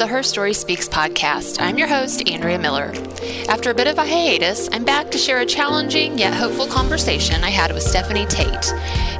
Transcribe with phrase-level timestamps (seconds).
[0.00, 1.60] the Her Story Speaks podcast.
[1.60, 2.94] I'm your host, Andrea Miller.
[3.50, 7.44] After a bit of a hiatus, I'm back to share a challenging yet hopeful conversation
[7.44, 8.72] I had with Stephanie Tait.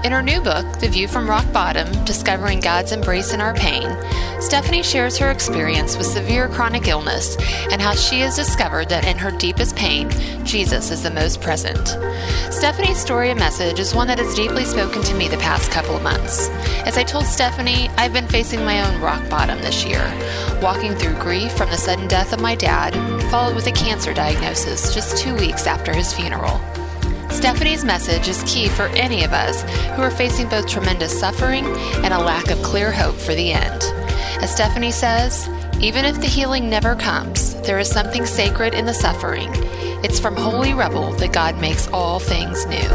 [0.03, 3.95] In her new book, The View from Rock Bottom Discovering God's Embrace in Our Pain,
[4.41, 7.37] Stephanie shares her experience with severe chronic illness
[7.71, 10.11] and how she has discovered that in her deepest pain,
[10.43, 11.87] Jesus is the most present.
[12.51, 15.97] Stephanie's story and message is one that has deeply spoken to me the past couple
[15.97, 16.49] of months.
[16.87, 20.03] As I told Stephanie, I've been facing my own rock bottom this year,
[20.63, 22.95] walking through grief from the sudden death of my dad,
[23.31, 26.59] followed with a cancer diagnosis just two weeks after his funeral.
[27.41, 29.63] Stephanie's message is key for any of us
[29.97, 31.65] who are facing both tremendous suffering
[32.05, 33.83] and a lack of clear hope for the end.
[34.43, 35.49] As Stephanie says,
[35.81, 39.49] even if the healing never comes, there is something sacred in the suffering.
[40.05, 42.89] It's from holy rubble that God makes all things new.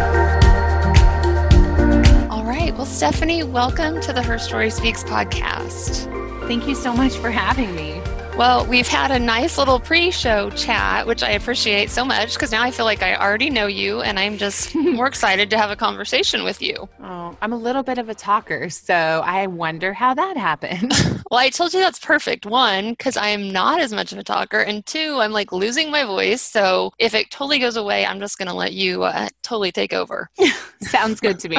[2.30, 2.72] All right.
[2.76, 6.06] Well, Stephanie, welcome to the Her Story Speaks podcast.
[6.48, 7.95] Thank you so much for having me.
[8.38, 12.52] Well, we've had a nice little pre show chat, which I appreciate so much because
[12.52, 15.72] now I feel like I already know you and I'm just more excited to have
[15.72, 16.90] a conversation with you.
[17.02, 20.92] Oh, I'm a little bit of a talker, so I wonder how that happened.
[21.32, 22.46] well, I told you that's perfect.
[22.46, 26.04] One, because I'm not as much of a talker, and two, I'm like losing my
[26.04, 26.42] voice.
[26.42, 29.94] So if it totally goes away, I'm just going to let you uh, totally take
[29.94, 30.30] over.
[30.82, 31.58] Sounds good to me.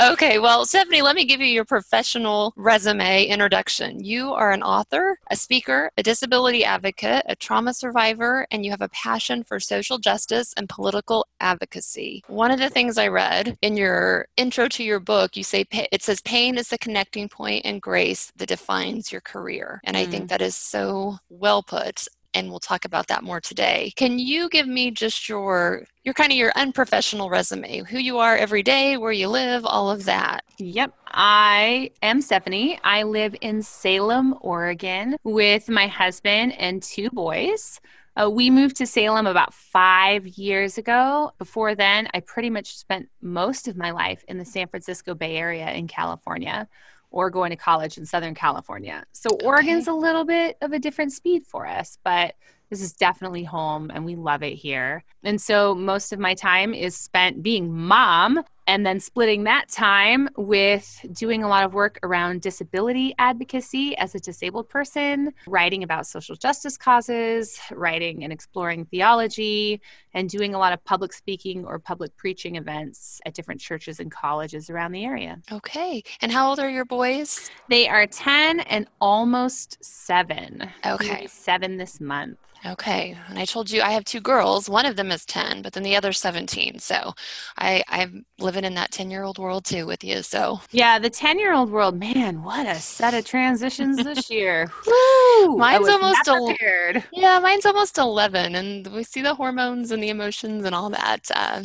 [0.00, 4.04] okay, well, Stephanie, let me give you your professional resume introduction.
[4.04, 8.82] You are an author, a speaker, a disability advocate, a trauma survivor, and you have
[8.82, 12.22] a passion for social justice and political advocacy.
[12.26, 16.02] One of the things I read in your intro to your book, you say it
[16.02, 19.80] says pain is the connecting point and grace that defines your career.
[19.84, 20.00] And mm.
[20.00, 20.28] I think mm.
[20.28, 23.92] that is so well put and we'll talk about that more today.
[23.96, 28.36] Can you give me just your your kind of your unprofessional resume, who you are
[28.36, 30.44] every day, where you live, all of that?
[30.58, 30.92] Yep.
[31.06, 32.78] I am Stephanie.
[32.84, 37.80] I live in Salem, Oregon with my husband and two boys.
[38.16, 41.32] Uh, we moved to Salem about five years ago.
[41.38, 45.36] Before then, I pretty much spent most of my life in the San Francisco Bay
[45.36, 46.68] Area in California
[47.14, 49.04] or going to college in Southern California.
[49.12, 49.46] So okay.
[49.46, 52.34] Oregon's a little bit of a different speed for us, but
[52.70, 55.04] this is definitely home and we love it here.
[55.22, 60.28] And so most of my time is spent being mom and then splitting that time
[60.36, 66.06] with doing a lot of work around disability advocacy as a disabled person, writing about
[66.06, 69.80] social justice causes, writing and exploring theology,
[70.14, 74.10] and doing a lot of public speaking or public preaching events at different churches and
[74.10, 75.40] colleges around the area.
[75.52, 76.02] Okay.
[76.20, 77.50] And how old are your boys?
[77.68, 80.70] They are 10 and almost 7.
[80.86, 81.26] Okay.
[81.26, 82.38] 7 this month.
[82.66, 83.16] Okay.
[83.28, 84.70] And I told you I have two girls.
[84.70, 86.78] One of them is 10, but then the other's 17.
[86.78, 87.12] So
[87.58, 90.22] I, I'm living in that 10 year old world too with you.
[90.22, 94.70] So, yeah, the 10 year old world, man, what a set of transitions this year.
[94.86, 95.56] Woo!
[95.56, 97.04] Mine's almost prepared.
[97.12, 98.54] yeah, mine's almost 11.
[98.54, 101.62] And we see the hormones and the emotions and all that uh,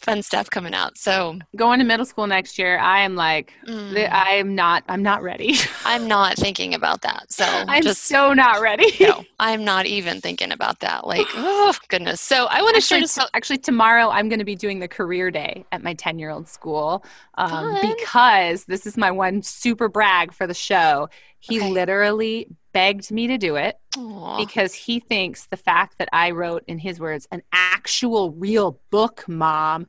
[0.00, 0.96] fun stuff coming out.
[0.96, 4.08] So, going to middle school next year, I am like, mm.
[4.10, 5.56] I'm not, I'm not ready.
[5.84, 7.30] I'm not thinking about that.
[7.30, 8.92] So, I'm just so not ready.
[9.00, 11.06] no, I'm not even thinking thinking about that.
[11.06, 12.20] Like, oh goodness.
[12.20, 13.06] So I want to share.
[13.06, 16.30] So actually, tomorrow I'm going to be doing the career day at my 10 year
[16.30, 17.04] old school
[17.34, 21.08] um, because this is my one super brag for the show.
[21.40, 21.70] He okay.
[21.70, 24.38] literally begged me to do it Aww.
[24.38, 29.24] because he thinks the fact that I wrote, in his words, an actual real book,
[29.26, 29.88] mom,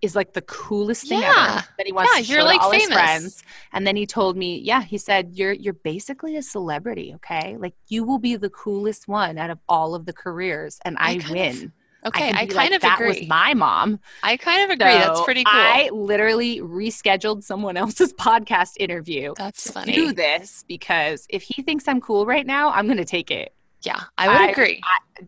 [0.00, 1.58] is like the coolest thing yeah.
[1.58, 1.68] ever.
[1.76, 2.86] That he wants yeah, to you're like all famous.
[2.86, 3.42] his friends.
[3.74, 7.58] And then he told me, yeah, he said, "You're you're basically a celebrity, okay?
[7.58, 11.20] Like you will be the coolest one out of all of the careers, and I,
[11.22, 11.72] I win." Of-
[12.06, 13.20] Okay, I, I kind like, of that agree.
[13.20, 14.00] was my mom.
[14.22, 14.92] I kind of agree.
[14.92, 15.52] So That's pretty cool.
[15.54, 19.34] I literally rescheduled someone else's podcast interview.
[19.36, 19.92] That's funny.
[19.92, 23.54] Do this because if he thinks I'm cool right now, I'm going to take it.
[23.82, 24.80] Yeah, I would I, agree.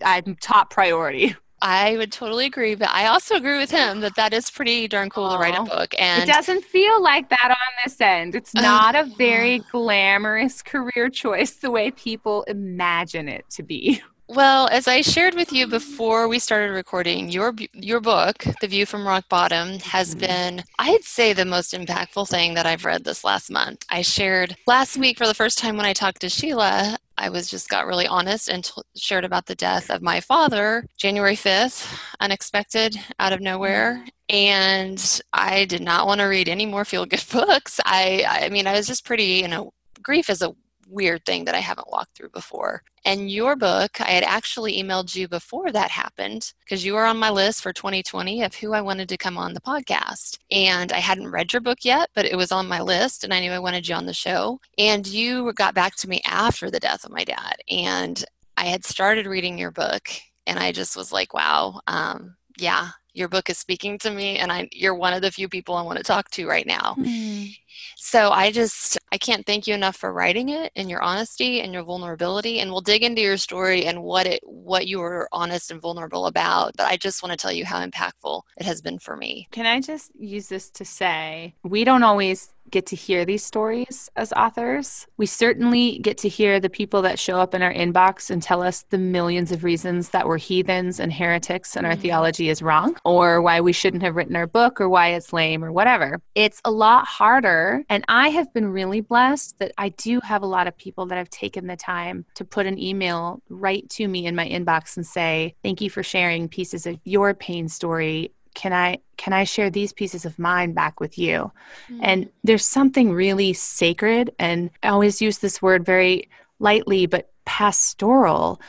[0.05, 1.37] I, I'm top priority.
[1.63, 5.11] I would totally agree, but I also agree with him that that is pretty darn
[5.11, 5.95] cool to write a book.
[5.97, 8.35] And it doesn't feel like that on this end.
[8.35, 14.03] It's not a very glamorous career choice the way people imagine it to be.
[14.35, 18.87] Well, as I shared with you before we started recording, your your book, The View
[18.87, 20.21] from Rock Bottom, has mm-hmm.
[20.21, 23.85] been I'd say the most impactful thing that I've read this last month.
[23.91, 27.47] I shared last week for the first time when I talked to Sheila, I was
[27.47, 31.95] just got really honest and t- shared about the death of my father, January 5th,
[32.21, 33.97] unexpected out of nowhere.
[33.97, 34.35] Mm-hmm.
[34.35, 37.81] And I did not want to read any more feel good books.
[37.85, 40.55] I I mean, I was just pretty, you know, grief is a
[40.93, 42.83] weird thing that I haven't walked through before.
[43.05, 47.17] And your book, I had actually emailed you before that happened because you were on
[47.17, 50.39] my list for 2020 of who I wanted to come on the podcast.
[50.51, 53.41] And I hadn't read your book yet, but it was on my list and I
[53.41, 54.61] knew I wanted you on the show.
[54.79, 57.57] And you got back to me after the death of my dad.
[57.69, 58.25] And
[58.57, 60.09] I had started reading your book
[60.47, 64.51] and I just was like, wow, um, yeah, your book is speaking to me and
[64.51, 66.95] I, you're one of the few people I want to talk to right now.
[66.99, 67.55] Mm.
[67.97, 71.73] So I just I can't thank you enough for writing it and your honesty and
[71.73, 75.71] your vulnerability and we'll dig into your story and what it what you were honest
[75.71, 76.77] and vulnerable about.
[76.77, 79.49] But I just want to tell you how impactful it has been for me.
[79.51, 84.11] Can I just use this to say we don't always get to hear these stories
[84.17, 85.07] as authors.
[85.17, 88.63] We certainly get to hear the people that show up in our inbox and tell
[88.63, 92.03] us the millions of reasons that we're heathens and heretics and our mm-hmm.
[92.03, 95.63] theology is wrong, or why we shouldn't have written our book, or why it's lame,
[95.63, 96.21] or whatever.
[96.35, 97.72] It's a lot harder.
[97.89, 101.19] And I have been really blessed that I do have a lot of people that
[101.19, 105.07] have taken the time to put an email right to me in my inbox and
[105.07, 109.71] say, Thank you for sharing pieces of your pain story can i can i share
[109.71, 111.51] these pieces of mine back with you
[111.89, 112.01] mm.
[112.03, 116.29] and there's something really sacred and i always use this word very
[116.59, 118.61] lightly but pastoral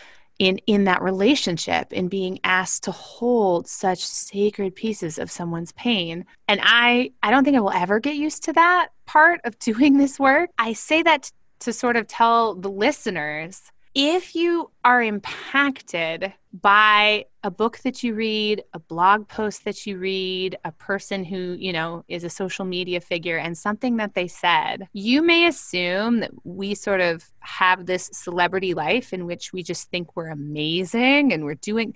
[0.43, 6.25] in in that relationship in being asked to hold such sacred pieces of someone's pain.
[6.47, 9.97] And i i don't think i will ever get used to that part of doing
[9.97, 10.49] this work.
[10.57, 17.25] I say that t- to sort of tell the listeners if you are impacted by
[17.43, 21.73] a book that you read, a blog post that you read, a person who, you
[21.73, 26.31] know, is a social media figure and something that they said, you may assume that
[26.43, 31.43] we sort of have this celebrity life in which we just think we're amazing and
[31.43, 31.93] we're doing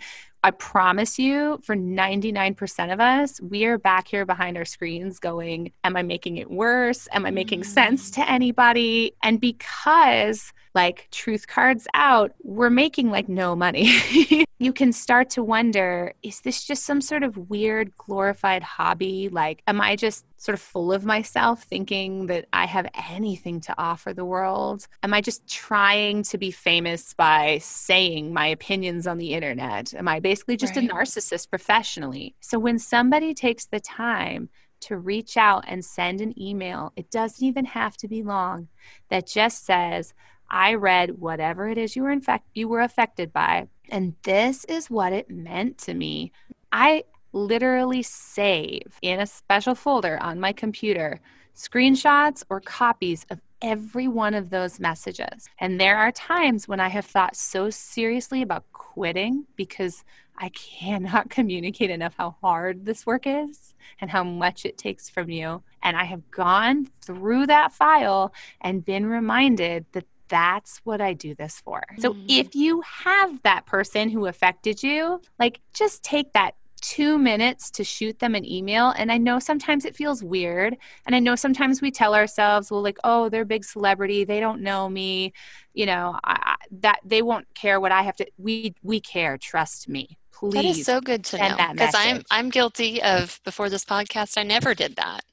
[0.48, 5.74] I promise you, for 99% of us, we are back here behind our screens going,
[5.84, 7.10] Am I making it worse?
[7.12, 8.14] Am I making sense mm.
[8.14, 9.12] to anybody?
[9.22, 13.92] And because like truth cards out, we're making like no money.
[14.58, 19.28] you can start to wonder is this just some sort of weird glorified hobby?
[19.28, 23.76] Like, am I just sort of full of myself thinking that I have anything to
[23.78, 24.88] offer the world?
[25.04, 29.94] Am I just trying to be famous by saying my opinions on the internet?
[29.94, 30.90] Am I basically just right.
[30.90, 32.36] a narcissist professionally?
[32.40, 34.50] So when somebody takes the time
[34.80, 38.68] to reach out and send an email, it doesn't even have to be long,
[39.10, 40.14] that just says,
[40.50, 44.90] I read whatever it is you were infect you were affected by, and this is
[44.90, 46.32] what it meant to me.
[46.72, 51.20] I literally save in a special folder on my computer
[51.56, 55.50] screenshots or copies of every one of those messages.
[55.60, 60.04] And there are times when I have thought so seriously about quitting because
[60.38, 65.30] I cannot communicate enough how hard this work is and how much it takes from
[65.30, 65.64] you.
[65.82, 71.34] And I have gone through that file and been reminded that that's what I do
[71.36, 71.82] this for.
[72.00, 72.26] So mm-hmm.
[72.28, 77.84] if you have that person who affected you, like just take that two minutes to
[77.84, 78.94] shoot them an email.
[78.98, 80.78] And I know sometimes it feels weird.
[81.06, 84.24] And I know sometimes we tell ourselves, well, like, oh, they're a big celebrity.
[84.24, 85.34] They don't know me.
[85.74, 88.28] You know, I, that they won't care what I have to.
[88.38, 89.38] We, we care.
[89.38, 90.18] Trust me.
[90.32, 90.54] Please.
[90.54, 91.56] That is so good to know.
[91.72, 95.24] Because I'm, I'm guilty of before this podcast, I never did that.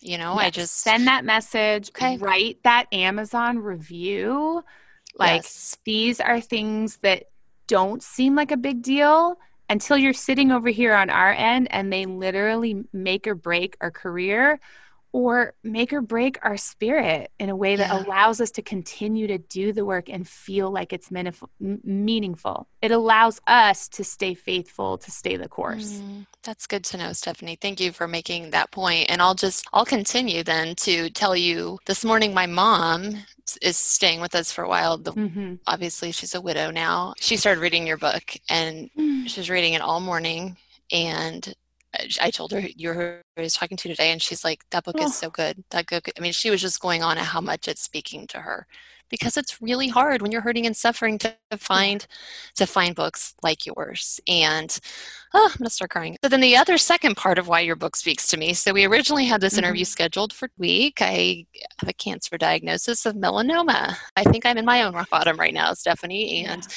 [0.00, 0.44] You know, yes.
[0.44, 2.18] I just send that message, okay.
[2.18, 4.62] write that Amazon review.
[5.18, 5.78] Like yes.
[5.84, 7.24] these are things that
[7.66, 9.38] don't seem like a big deal
[9.74, 13.90] until you're sitting over here on our end and they literally make or break our
[13.90, 14.60] career
[15.10, 18.04] or make or break our spirit in a way that yeah.
[18.04, 21.10] allows us to continue to do the work and feel like it's
[21.60, 22.68] meaningful.
[22.82, 25.94] It allows us to stay faithful, to stay the course.
[25.94, 27.58] Mm, that's good to know, Stephanie.
[27.60, 29.10] Thank you for making that point.
[29.10, 33.16] And I'll just, I'll continue then to tell you this morning, my mom
[33.62, 34.98] is staying with us for a while.
[34.98, 35.54] The, mm-hmm.
[35.66, 37.14] Obviously, she's a widow now.
[37.18, 39.28] She started reading your book and mm.
[39.28, 40.56] she was reading it all morning.
[40.90, 41.54] And
[42.20, 44.96] I told her you're who I was talking to today, and she's like, "That book
[44.98, 45.04] oh.
[45.04, 45.62] is so good.
[45.70, 48.38] That book." I mean, she was just going on at how much it's speaking to
[48.38, 48.66] her,
[49.10, 52.06] because it's really hard when you're hurting and suffering to find
[52.56, 54.20] to find books like yours.
[54.28, 54.78] And
[55.34, 56.16] oh, I'm gonna start crying.
[56.22, 58.54] So then the other second part of why your book speaks to me.
[58.54, 59.64] So we originally had this mm-hmm.
[59.64, 60.98] interview scheduled for week.
[61.00, 61.46] I
[61.80, 63.96] have a cancer diagnosis of melanoma.
[64.16, 66.62] I think I'm in my own rock bottom right now, Stephanie, and.
[66.62, 66.68] Yeah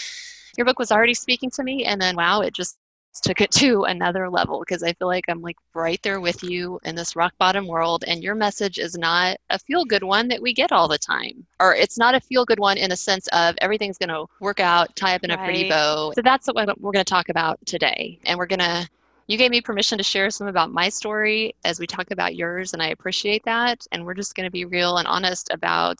[0.57, 2.77] your book was already speaking to me and then wow it just
[3.19, 6.79] took it to another level because I feel like I'm like right there with you
[6.83, 10.41] in this rock bottom world and your message is not a feel good one that
[10.41, 13.27] we get all the time or it's not a feel good one in the sense
[13.33, 15.39] of everything's going to work out tie up in right.
[15.39, 18.59] a pretty bow so that's what we're going to talk about today and we're going
[18.59, 18.87] to
[19.27, 22.73] you gave me permission to share some about my story as we talk about yours
[22.73, 25.99] and I appreciate that and we're just going to be real and honest about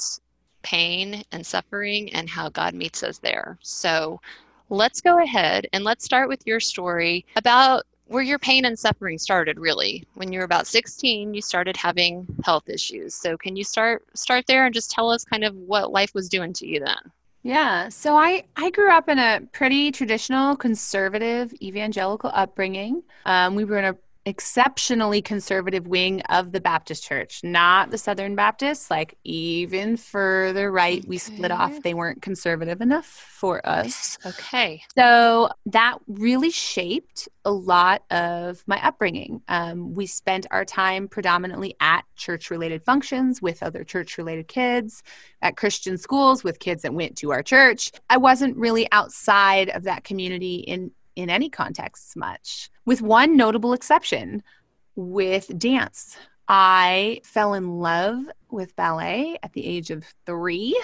[0.63, 3.57] pain and suffering and how God meets us there.
[3.61, 4.19] So
[4.69, 9.17] let's go ahead and let's start with your story about where your pain and suffering
[9.17, 10.03] started really.
[10.15, 13.15] When you were about 16 you started having health issues.
[13.15, 16.29] So can you start start there and just tell us kind of what life was
[16.29, 17.11] doing to you then?
[17.43, 17.89] Yeah.
[17.89, 23.03] So i i grew up in a pretty traditional conservative evangelical upbringing.
[23.25, 23.95] Um, we were in a
[24.27, 30.99] exceptionally conservative wing of the Baptist church, not the Southern Baptists, like even further right.
[30.99, 31.07] Okay.
[31.07, 31.81] We split off.
[31.81, 34.17] They weren't conservative enough for us.
[34.25, 34.81] Okay.
[34.97, 39.41] So that really shaped a lot of my upbringing.
[39.47, 45.03] Um, we spent our time predominantly at church related functions with other church related kids,
[45.41, 47.93] at Christian schools with kids that went to our church.
[48.09, 53.73] I wasn't really outside of that community in in any context much, with one notable
[53.73, 54.41] exception
[54.95, 56.17] with dance.
[56.47, 60.81] I fell in love with ballet at the age of 3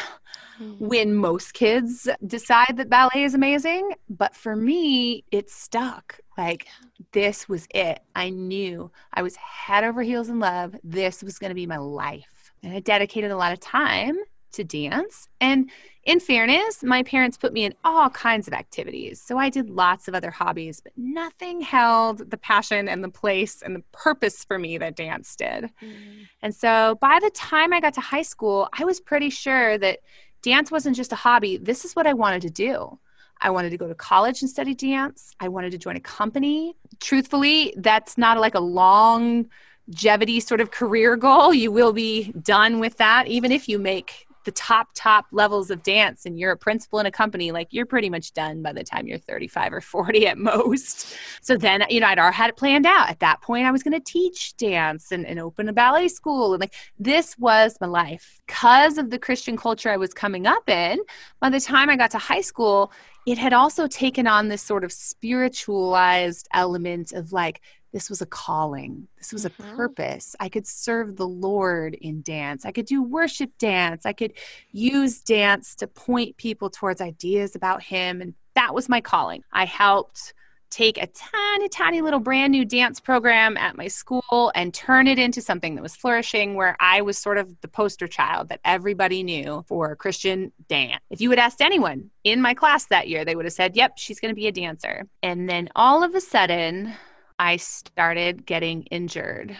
[0.59, 0.85] mm-hmm.
[0.85, 3.93] when most kids decide that ballet is amazing.
[4.09, 6.19] But for me, it stuck.
[6.37, 6.67] Like,
[7.13, 8.01] this was it.
[8.13, 10.75] I knew I was head over heels in love.
[10.83, 12.51] This was going to be my life.
[12.61, 14.17] And I dedicated a lot of time
[14.51, 15.29] to dance.
[15.39, 15.71] And
[16.05, 19.21] in fairness, my parents put me in all kinds of activities.
[19.21, 23.61] So I did lots of other hobbies, but nothing held the passion and the place
[23.61, 25.69] and the purpose for me that dance did.
[25.81, 26.27] Mm.
[26.41, 29.99] And so by the time I got to high school, I was pretty sure that
[30.41, 31.57] dance wasn't just a hobby.
[31.57, 32.99] This is what I wanted to do.
[33.39, 35.35] I wanted to go to college and study dance.
[35.39, 36.75] I wanted to join a company.
[36.99, 39.49] Truthfully, that's not like a long
[39.87, 41.53] longevity sort of career goal.
[41.53, 45.83] You will be done with that, even if you make the top top levels of
[45.83, 48.83] dance and you're a principal in a company like you're pretty much done by the
[48.83, 51.15] time you're 35 or 40 at most.
[51.41, 53.09] So then you know i'd already had it planned out.
[53.09, 56.53] At that point i was going to teach dance and, and open a ballet school
[56.53, 58.41] and like this was my life.
[58.47, 60.99] Because of the christian culture i was coming up in
[61.39, 62.91] by the time i got to high school
[63.25, 67.61] it had also taken on this sort of spiritualized element of like
[67.93, 69.07] this was a calling.
[69.17, 69.63] This was mm-hmm.
[69.63, 70.35] a purpose.
[70.39, 72.65] I could serve the Lord in dance.
[72.65, 74.05] I could do worship dance.
[74.05, 74.33] I could
[74.71, 78.19] use dance to point people towards ideas about Him.
[78.19, 79.43] And that was my calling.
[79.53, 80.33] I helped
[80.71, 85.19] take a tiny, tiny little brand new dance program at my school and turn it
[85.19, 89.21] into something that was flourishing where I was sort of the poster child that everybody
[89.21, 90.99] knew for Christian dance.
[91.11, 93.99] If you had asked anyone in my class that year, they would have said, Yep,
[93.99, 95.03] she's going to be a dancer.
[95.21, 96.95] And then all of a sudden,
[97.39, 99.57] I started getting injured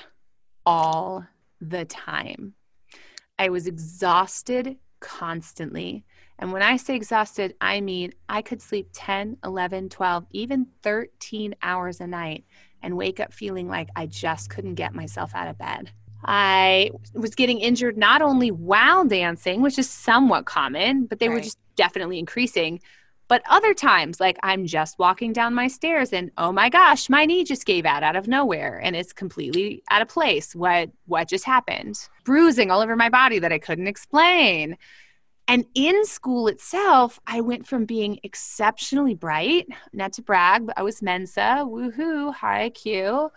[0.66, 1.26] all
[1.60, 2.54] the time.
[3.38, 6.06] I was exhausted constantly.
[6.40, 11.56] And when I say exhausted, I mean I could sleep 10, 11, 12, even 13
[11.62, 12.46] hours a night
[12.82, 15.92] and wake up feeling like I just couldn't get myself out of bed.
[16.26, 21.36] I was getting injured not only while dancing, which is somewhat common, but they right.
[21.36, 22.80] were just definitely increasing,
[23.28, 27.26] but other times, like I'm just walking down my stairs and oh my gosh, my
[27.26, 30.56] knee just gave out out of nowhere and it's completely out of place.
[30.56, 31.98] What what just happened?
[32.26, 34.78] Bruising all over my body that I couldn't explain.
[35.48, 40.84] And in school itself, I went from being exceptionally bright, not to brag, but I
[40.84, 43.30] was Mensa, woohoo, high IQ.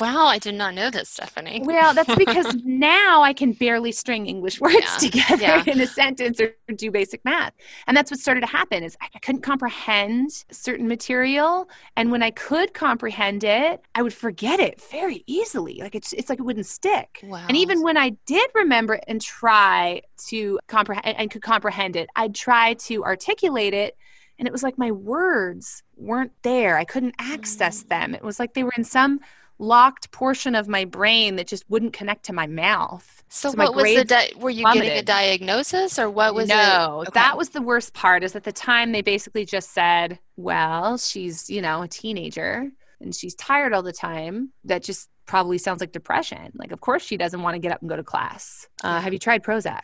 [0.00, 1.62] Wow, I did not know this, Stephanie.
[1.64, 4.96] Well, that's because now I can barely string English words yeah.
[4.98, 5.64] together yeah.
[5.66, 7.54] in a sentence or do basic math.
[7.88, 11.68] And that's what started to happen is I couldn't comprehend certain material.
[11.96, 15.78] And when I could comprehend it, I would forget it very easily.
[15.80, 17.20] Like it's, it's like it wouldn't stick.
[17.24, 17.44] Wow.
[17.48, 22.08] And even when I did remember it and try to comprehend and could comprehend it.
[22.14, 23.96] I'd try to articulate it,
[24.38, 26.76] and it was like my words weren't there.
[26.76, 27.88] I couldn't access mm.
[27.88, 28.14] them.
[28.14, 29.20] It was like they were in some
[29.58, 33.24] locked portion of my brain that just wouldn't connect to my mouth.
[33.28, 34.84] So, so what was the di- were you plummeted.
[34.84, 36.58] getting a diagnosis or what was no, it?
[36.58, 37.10] No, okay.
[37.14, 38.22] that was the worst part.
[38.22, 43.14] Is at the time they basically just said, "Well, she's you know a teenager and
[43.14, 46.52] she's tired all the time." That just probably sounds like depression.
[46.54, 48.68] Like, of course she doesn't want to get up and go to class.
[48.82, 49.82] Uh, have you tried Prozac?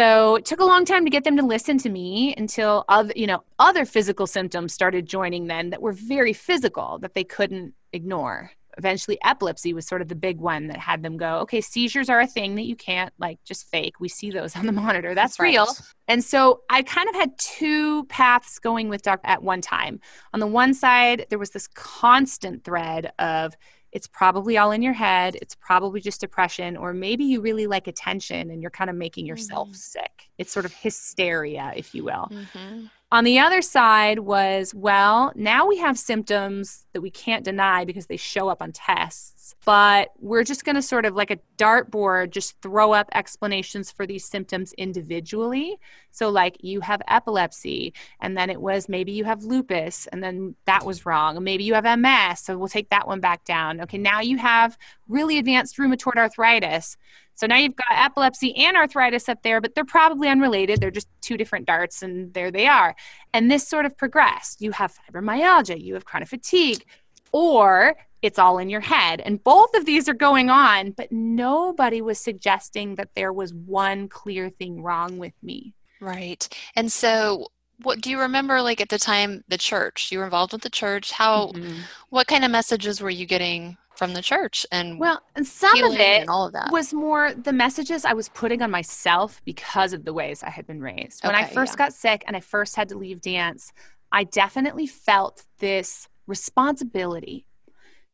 [0.00, 3.12] So it took a long time to get them to listen to me until other,
[3.14, 7.74] you know, other physical symptoms started joining then that were very physical that they couldn't
[7.92, 8.50] ignore.
[8.78, 12.18] Eventually epilepsy was sort of the big one that had them go, okay, seizures are
[12.18, 14.00] a thing that you can't like just fake.
[14.00, 15.14] We see those on the monitor.
[15.14, 15.66] That's, That's real.
[15.66, 15.80] Right.
[16.08, 20.00] And so I kind of had two paths going with doc at one time.
[20.32, 23.54] On the one side, there was this constant thread of
[23.92, 25.36] it's probably all in your head.
[25.40, 29.26] It's probably just depression, or maybe you really like attention and you're kind of making
[29.26, 29.74] yourself mm-hmm.
[29.74, 30.28] sick.
[30.38, 32.28] It's sort of hysteria, if you will.
[32.30, 32.86] Mm-hmm.
[33.12, 38.06] On the other side was, well, now we have symptoms that we can't deny because
[38.06, 42.30] they show up on tests, but we're just going to sort of like a dartboard
[42.30, 45.76] just throw up explanations for these symptoms individually.
[46.12, 50.54] So, like you have epilepsy, and then it was maybe you have lupus, and then
[50.66, 51.42] that was wrong.
[51.42, 53.80] Maybe you have MS, so we'll take that one back down.
[53.80, 56.96] Okay, now you have really advanced rheumatoid arthritis.
[57.40, 60.78] So now you've got epilepsy and arthritis up there, but they're probably unrelated.
[60.78, 62.94] They're just two different darts, and there they are.
[63.32, 64.60] And this sort of progressed.
[64.60, 66.84] You have fibromyalgia, you have chronic fatigue,
[67.32, 69.22] or it's all in your head.
[69.22, 74.08] And both of these are going on, but nobody was suggesting that there was one
[74.08, 75.72] clear thing wrong with me.
[75.98, 76.46] Right.
[76.76, 77.46] And so
[77.82, 80.68] what do you remember like at the time the church you were involved with the
[80.68, 81.78] church how mm-hmm.
[82.10, 85.92] what kind of messages were you getting from the church and well and some of
[85.92, 90.06] it all of that was more the messages i was putting on myself because of
[90.06, 91.84] the ways i had been raised when okay, i first yeah.
[91.84, 93.74] got sick and i first had to leave dance
[94.10, 97.44] i definitely felt this responsibility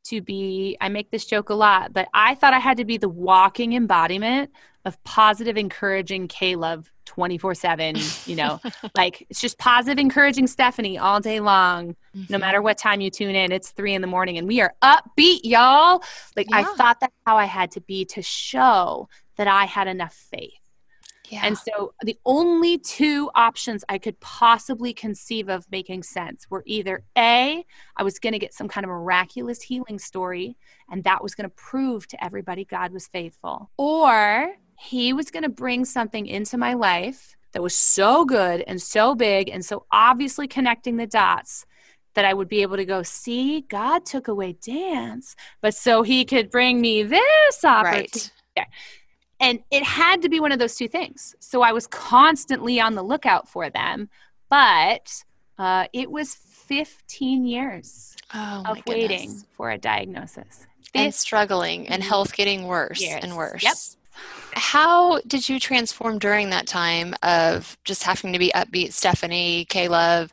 [0.09, 2.97] to be i make this joke a lot but i thought i had to be
[2.97, 4.51] the walking embodiment
[4.85, 7.97] of positive encouraging k-love 24 7
[8.27, 8.61] you know
[8.97, 12.25] like it's just positive encouraging stephanie all day long mm-hmm.
[12.29, 14.75] no matter what time you tune in it's three in the morning and we are
[14.83, 16.03] upbeat y'all
[16.37, 16.59] like yeah.
[16.59, 20.66] i thought that's how i had to be to show that i had enough faith
[21.28, 21.40] yeah.
[21.45, 27.04] And so the only two options I could possibly conceive of making sense were either
[27.16, 27.64] A,
[27.97, 30.56] I was going to get some kind of miraculous healing story,
[30.90, 35.42] and that was going to prove to everybody God was faithful, or he was going
[35.42, 39.87] to bring something into my life that was so good and so big and so
[39.90, 41.64] obviously connecting the dots
[42.14, 46.25] that I would be able to go, see, God took away dance, but so he
[46.25, 48.30] could bring me this opportunity.
[48.56, 48.66] Right.
[49.38, 51.35] And it had to be one of those two things.
[51.40, 54.09] So I was constantly on the lookout for them,
[54.49, 55.25] but
[55.59, 60.66] uh, it was 15 years oh, of waiting for a diagnosis.
[60.95, 63.23] And struggling and health getting worse years.
[63.23, 63.62] and worse.
[63.62, 63.75] Yep.
[64.55, 70.33] How did you transform during that time of just having to be upbeat, Stephanie, K-Love,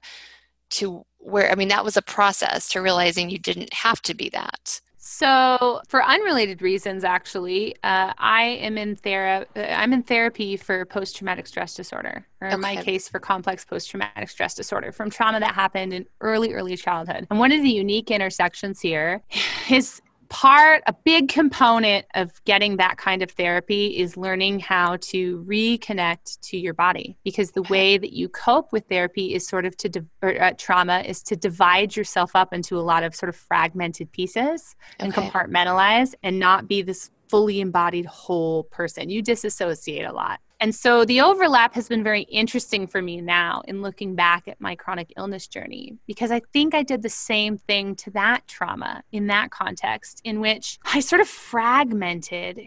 [0.71, 4.29] to where, I mean, that was a process to realizing you didn't have to be
[4.29, 4.79] that.
[5.05, 9.49] So, for unrelated reasons, actually, uh, I am in therapy.
[9.53, 12.61] Uh, I'm in therapy for post-traumatic stress disorder, or in okay.
[12.61, 17.27] my case, for complex post-traumatic stress disorder from trauma that happened in early, early childhood.
[17.29, 19.21] And one of the unique intersections here
[19.69, 20.01] is
[20.33, 26.41] part, a big component of getting that kind of therapy is learning how to reconnect
[26.41, 29.89] to your body because the way that you cope with therapy is sort of to,
[29.89, 33.35] di- or, uh, trauma is to divide yourself up into a lot of sort of
[33.35, 35.05] fragmented pieces okay.
[35.05, 39.11] and compartmentalize and not be this fully embodied whole person.
[39.11, 40.39] You disassociate a lot.
[40.63, 44.61] And so the overlap has been very interesting for me now in looking back at
[44.61, 49.03] my chronic illness journey because I think I did the same thing to that trauma
[49.11, 52.61] in that context, in which I sort of fragmented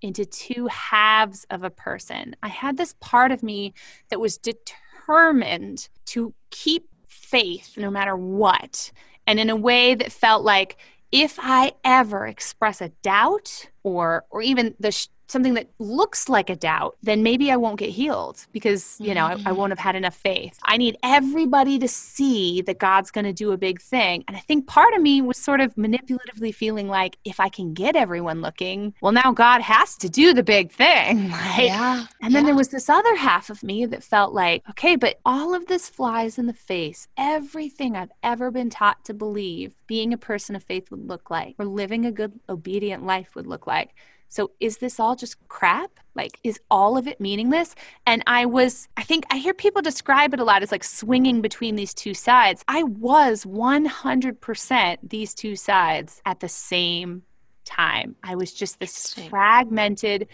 [0.00, 2.36] into two halves of a person.
[2.40, 3.74] I had this part of me
[4.10, 8.92] that was determined to keep faith no matter what,
[9.26, 10.76] and in a way that felt like
[11.10, 16.50] if I ever express a doubt or or even the sh- something that looks like
[16.50, 19.46] a doubt, then maybe I won't get healed because, you know, mm-hmm.
[19.46, 20.58] I, I, won't have had enough faith.
[20.64, 24.24] I need everybody to see that God's going to do a big thing.
[24.28, 27.74] And I think part of me was sort of manipulatively feeling like if I can
[27.74, 31.32] get everyone looking, well, now God has to do the big thing.
[31.60, 32.06] Yeah.
[32.22, 32.48] And then yeah.
[32.48, 35.88] there was this other half of me that felt like, okay, but all of this
[35.88, 37.06] flies in the face.
[37.16, 41.54] Everything I've ever been taught to believe being a person of faith would look like,
[41.58, 43.94] or living a good, obedient life would look like
[44.30, 45.90] so is this all just crap?
[46.14, 47.74] Like, is all of it meaningless?
[48.06, 51.42] And I was, I think I hear people describe it a lot as like swinging
[51.42, 52.64] between these two sides.
[52.68, 57.22] I was 100% these two sides at the same
[57.64, 58.14] time.
[58.22, 60.28] I was just this fragmented,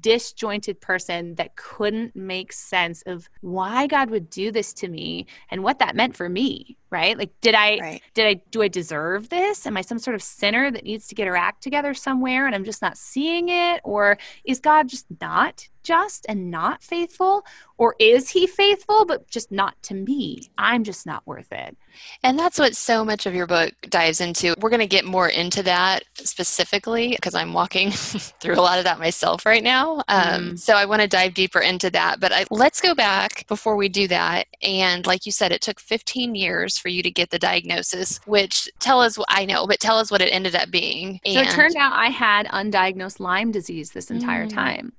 [0.00, 5.62] disjointed person that couldn't make sense of why God would do this to me and
[5.62, 7.18] what that meant for me, right?
[7.18, 8.02] Like did I right.
[8.14, 9.66] did I do I deserve this?
[9.66, 12.54] Am I some sort of sinner that needs to get her act together somewhere and
[12.54, 17.44] I'm just not seeing it or is God just not just and not faithful
[17.76, 20.48] or is he faithful but just not to me?
[20.56, 21.76] I'm just not worth it.
[22.22, 24.54] And that's what so much of your book dives into.
[24.60, 27.90] We're going to get more into that specifically because I'm walking
[28.40, 30.02] through a lot of that myself right now now.
[30.08, 30.58] Um, mm.
[30.58, 32.20] So I want to dive deeper into that.
[32.20, 34.46] But I, let's go back before we do that.
[34.62, 38.68] And like you said, it took 15 years for you to get the diagnosis, which
[38.78, 41.20] tell us, I know, but tell us what it ended up being.
[41.24, 44.54] And, so it turned out I had undiagnosed Lyme disease this entire mm.
[44.54, 44.92] time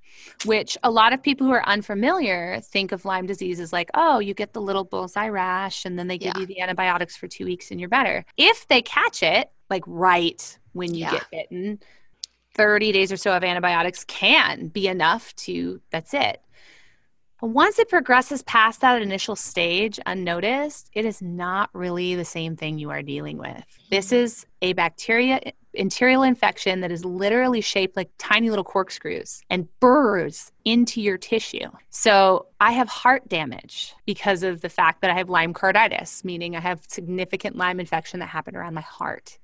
[0.45, 4.19] which a lot of people who are unfamiliar think of Lyme disease as like, oh,
[4.19, 6.41] you get the little bullseye rash and then they give yeah.
[6.41, 8.25] you the antibiotics for two weeks and you're better.
[8.37, 11.11] If they catch it, like right when you yeah.
[11.11, 11.79] get bitten,
[12.53, 16.41] 30 days or so of antibiotics can be enough to, that's it.
[17.41, 22.55] But once it progresses past that initial stage unnoticed, it is not really the same
[22.55, 23.65] thing you are dealing with.
[23.89, 24.23] This mm-hmm.
[24.23, 25.41] is a bacteria
[25.73, 31.67] bacterial infection that is literally shaped like tiny little corkscrews and burrows into your tissue.
[31.89, 36.55] So I have heart damage because of the fact that I have Lyme carditis, meaning
[36.55, 39.39] I have significant Lyme infection that happened around my heart.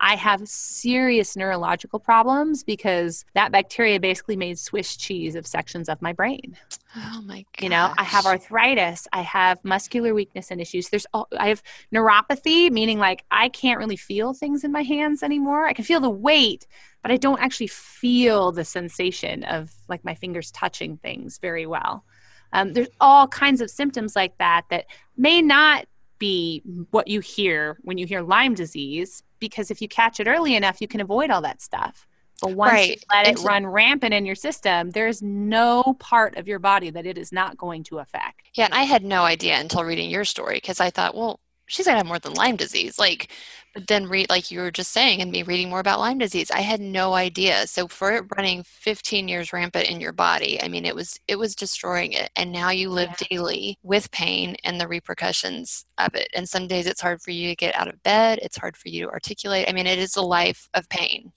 [0.00, 6.00] I have serious neurological problems because that bacteria basically made Swiss cheese of sections of
[6.00, 6.56] my brain.
[6.96, 7.62] Oh my god.
[7.62, 10.88] You know, I have arthritis, I have muscular weakness and issues.
[10.88, 11.62] There's all, I have
[11.94, 15.66] neuropathy, meaning like I can't really feel things in my hands anymore.
[15.66, 16.66] I can feel the weight,
[17.02, 22.04] but I don't actually feel the sensation of like my fingers touching things very well.
[22.52, 25.86] Um, there's all kinds of symptoms like that that may not
[26.18, 30.54] be what you hear when you hear Lyme disease, because if you catch it early
[30.54, 32.06] enough, you can avoid all that stuff.
[32.40, 32.90] But once right.
[32.90, 37.04] you let it run rampant in your system, there's no part of your body that
[37.04, 38.50] it is not going to affect.
[38.54, 41.86] Yeah, and I had no idea until reading your story because I thought, well, she's
[41.86, 42.98] gonna have more than Lyme disease.
[42.98, 43.30] Like,
[43.74, 46.50] but then read like you were just saying, and me reading more about Lyme disease,
[46.50, 47.66] I had no idea.
[47.66, 51.36] So for it running 15 years rampant in your body, I mean, it was it
[51.38, 53.26] was destroying it, and now you live yeah.
[53.30, 56.28] daily with pain and the repercussions of it.
[56.34, 58.40] And some days it's hard for you to get out of bed.
[58.42, 59.68] It's hard for you to articulate.
[59.68, 61.32] I mean, it is a life of pain.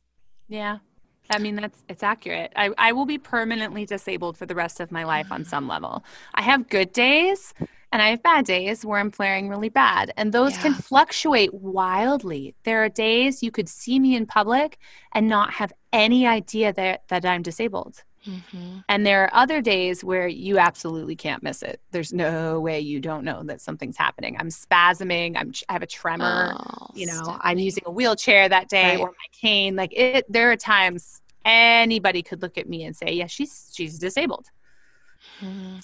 [0.47, 0.79] Yeah.
[1.29, 2.51] I mean, that's it's accurate.
[2.55, 6.03] I, I will be permanently disabled for the rest of my life on some level.
[6.33, 7.53] I have good days
[7.91, 10.13] and I have bad days where I'm flaring really bad.
[10.15, 10.61] And those yeah.
[10.61, 12.55] can fluctuate wildly.
[12.63, 14.77] There are days you could see me in public
[15.13, 18.03] and not have any idea that, that I'm disabled.
[18.25, 18.79] Mm-hmm.
[18.87, 21.81] And there are other days where you absolutely can't miss it.
[21.91, 24.37] There's no way you don't know that something's happening.
[24.39, 25.35] I'm spasming.
[25.35, 26.55] I'm I have a tremor.
[26.55, 27.39] Oh, you know, Stephanie.
[27.41, 28.99] I'm using a wheelchair that day right.
[28.99, 29.75] or my cane.
[29.75, 30.31] Like it.
[30.31, 34.45] There are times anybody could look at me and say, "Yeah, she's she's disabled."
[35.39, 35.79] Mm-hmm.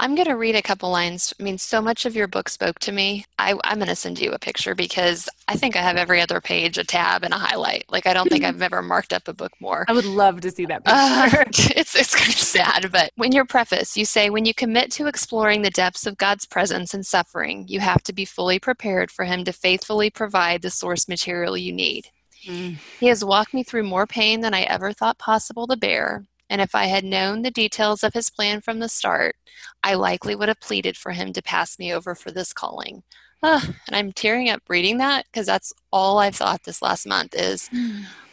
[0.00, 1.32] I'm going to read a couple lines.
[1.38, 3.24] I mean, so much of your book spoke to me.
[3.38, 6.40] I, am going to send you a picture because I think I have every other
[6.40, 7.84] page a tab and a highlight.
[7.88, 9.84] Like, I don't think I've ever marked up a book more.
[9.86, 11.40] I would love to see that uh, picture.
[11.40, 14.90] Uh, it's, it's kind of sad, but when your preface, you say, when you commit
[14.92, 19.10] to exploring the depths of God's presence and suffering, you have to be fully prepared
[19.12, 22.08] for Him to faithfully provide the source material you need.
[22.46, 22.76] Mm.
[23.00, 26.60] He has walked me through more pain than I ever thought possible to bear, and
[26.60, 29.36] if I had known the details of his plan from the start,
[29.82, 33.02] I likely would have pleaded for him to pass me over for this calling.
[33.42, 37.34] Uh, and I'm tearing up reading that because that's all I've thought this last month
[37.34, 37.68] is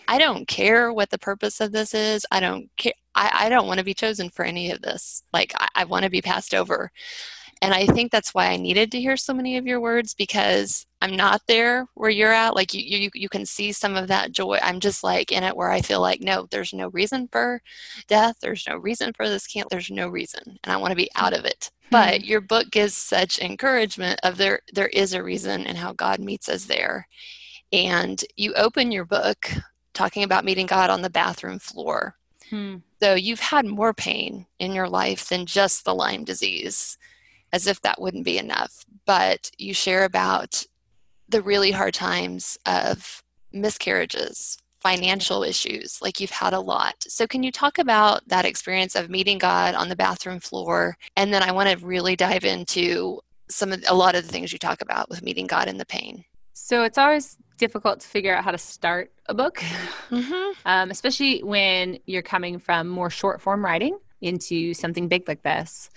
[0.08, 2.26] I don't care what the purpose of this is.
[2.32, 2.94] I don't care.
[3.16, 5.24] I, I don't want to be chosen for any of this.
[5.34, 6.92] Like, I, I want to be passed over.
[7.62, 10.88] And I think that's why I needed to hear so many of your words because
[11.00, 12.56] I'm not there where you're at.
[12.56, 14.58] Like you, you, you can see some of that joy.
[14.64, 17.62] I'm just like in it where I feel like, no, there's no reason for
[18.08, 18.38] death.
[18.42, 20.42] There's no reason for this can't, there's no reason.
[20.64, 21.70] And I want to be out of it.
[21.92, 22.24] But hmm.
[22.24, 26.50] your book gives such encouragement of there, there is a reason and how God meets
[26.50, 27.08] us there.
[27.72, 29.52] And you open your book
[29.94, 32.16] talking about meeting God on the bathroom floor.
[32.50, 32.78] Hmm.
[33.04, 36.98] So you've had more pain in your life than just the Lyme disease
[37.54, 38.86] as if that wouldn't be enough.
[39.06, 40.64] But you share about
[41.30, 46.96] the really hard times of miscarriages, financial issues, like you've had a lot.
[47.08, 50.98] So, can you talk about that experience of meeting God on the bathroom floor?
[51.16, 54.52] And then I want to really dive into some of a lot of the things
[54.52, 56.24] you talk about with meeting God in the pain.
[56.54, 59.58] So, it's always difficult to figure out how to start a book,
[60.10, 60.52] mm-hmm.
[60.66, 65.90] um, especially when you're coming from more short form writing into something big like this.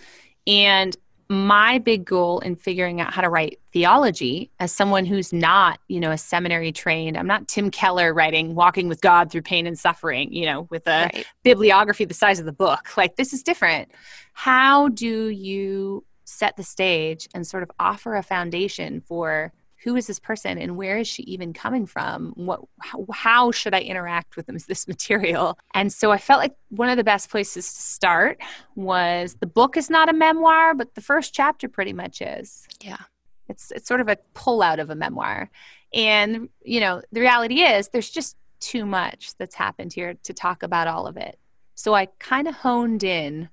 [0.47, 0.95] And
[1.29, 6.01] my big goal in figuring out how to write theology as someone who's not, you
[6.01, 9.79] know, a seminary trained, I'm not Tim Keller writing Walking with God Through Pain and
[9.79, 11.27] Suffering, you know, with a right.
[11.43, 12.97] bibliography the size of the book.
[12.97, 13.91] Like, this is different.
[14.33, 19.53] How do you set the stage and sort of offer a foundation for
[19.85, 22.33] who is this person and where is she even coming from?
[22.37, 25.59] What how, how, should i interact with this, this material?
[25.75, 28.41] And so i felt like one of the best places to start
[28.75, 32.67] was the book is not a memoir but the first chapter pretty much is.
[32.83, 33.03] Yeah.
[33.49, 35.51] It's it's sort of a pullout of a memoir.
[35.93, 40.63] And you know the reality is there's just too much that's happened here to talk
[40.63, 41.39] about all of it.
[41.75, 43.51] So I kind of honed in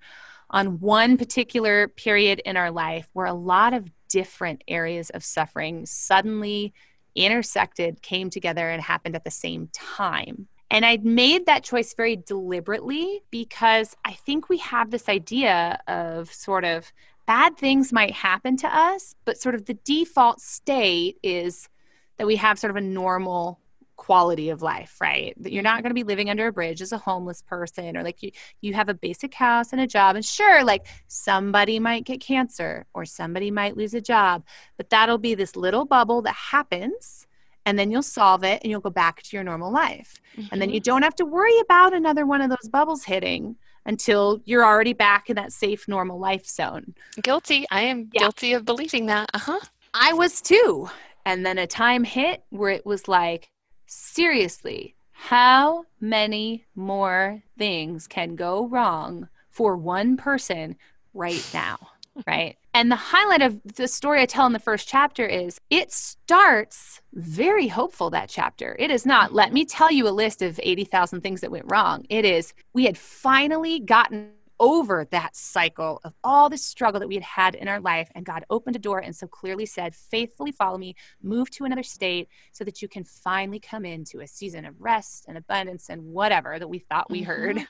[0.50, 5.86] on one particular period in our life where a lot of different areas of suffering
[5.86, 6.74] suddenly
[7.16, 10.48] intersected, came together, and happened at the same time.
[10.70, 16.32] And I made that choice very deliberately because I think we have this idea of
[16.32, 16.92] sort of
[17.28, 21.70] bad things might happen to us, but sort of the default state is
[22.18, 23.60] that we have sort of a normal
[24.02, 25.36] quality of life, right?
[25.38, 28.02] That you're not going to be living under a bridge as a homeless person or
[28.02, 32.04] like you you have a basic house and a job and sure like somebody might
[32.04, 34.44] get cancer or somebody might lose a job,
[34.76, 37.28] but that'll be this little bubble that happens
[37.68, 40.20] and then you'll solve it and you'll go back to your normal life.
[40.36, 40.48] Mm-hmm.
[40.52, 40.94] And then you mm-hmm.
[40.94, 45.30] don't have to worry about another one of those bubbles hitting until you're already back
[45.30, 46.96] in that safe normal life zone.
[47.22, 47.68] Guilty.
[47.70, 48.22] I am yeah.
[48.22, 49.30] guilty of believing that.
[49.36, 49.60] Uh-huh.
[49.94, 50.90] I was too.
[51.24, 53.51] And then a time hit where it was like
[53.92, 60.78] seriously, how many more things can go wrong for one person
[61.14, 61.78] right now?
[62.26, 62.58] Right.
[62.74, 67.02] And the highlight of the story I tell in the first chapter is it starts
[67.14, 68.76] very hopeful, that chapter.
[68.80, 72.06] It is not, let me tell you a list of 80,000 things that went wrong.
[72.10, 77.16] It is, we had finally gotten over that cycle of all the struggle that we
[77.16, 78.10] had had in our life.
[78.14, 81.84] And God opened a door and so clearly said, faithfully follow me, move to another
[81.84, 86.04] state so that you can finally come into a season of rest and abundance and
[86.04, 87.32] whatever that we thought we mm-hmm.
[87.32, 87.68] heard.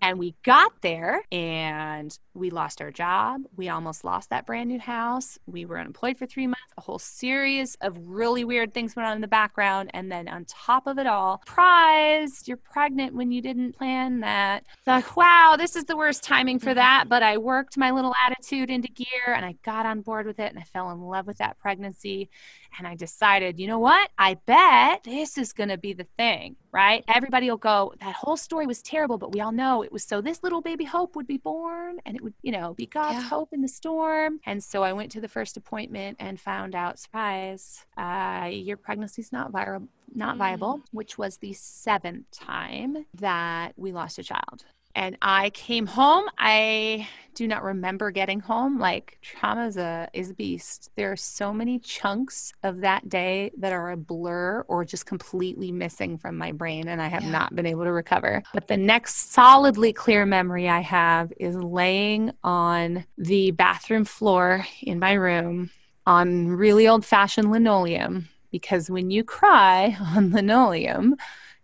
[0.00, 3.42] And we got there and we lost our job.
[3.56, 5.38] We almost lost that brand new house.
[5.46, 6.60] We were unemployed for three months.
[6.76, 9.90] A whole series of really weird things went on in the background.
[9.94, 14.64] And then on top of it all, surprise, you're pregnant when you didn't plan that.
[14.86, 16.76] Like, wow, this is the worst timing for mm-hmm.
[16.76, 17.08] that.
[17.08, 20.50] But I worked my little attitude into gear and I got on board with it
[20.50, 22.30] and I fell in love with that pregnancy.
[22.78, 24.10] And I decided, you know what?
[24.18, 27.04] I bet this is going to be the thing, right?
[27.08, 30.20] Everybody will go, that whole story was terrible, but we all know it was so
[30.20, 33.28] this little baby Hope would be born and it would, you know, be God's yeah.
[33.28, 34.40] hope in the storm.
[34.46, 39.32] And so I went to the first appointment and found out, surprise, uh, your pregnancy's
[39.32, 40.38] not viable, not mm.
[40.38, 44.64] viable, which was the seventh time that we lost a child
[44.98, 46.24] and I came home.
[46.38, 47.06] I
[47.36, 48.80] do not remember getting home.
[48.80, 50.90] Like trauma is a is a beast.
[50.96, 55.70] There are so many chunks of that day that are a blur or just completely
[55.70, 57.30] missing from my brain, and I have yeah.
[57.30, 58.42] not been able to recover.
[58.52, 64.98] But the next solidly clear memory I have is laying on the bathroom floor in
[64.98, 65.70] my room
[66.06, 71.14] on really old fashioned linoleum because when you cry on linoleum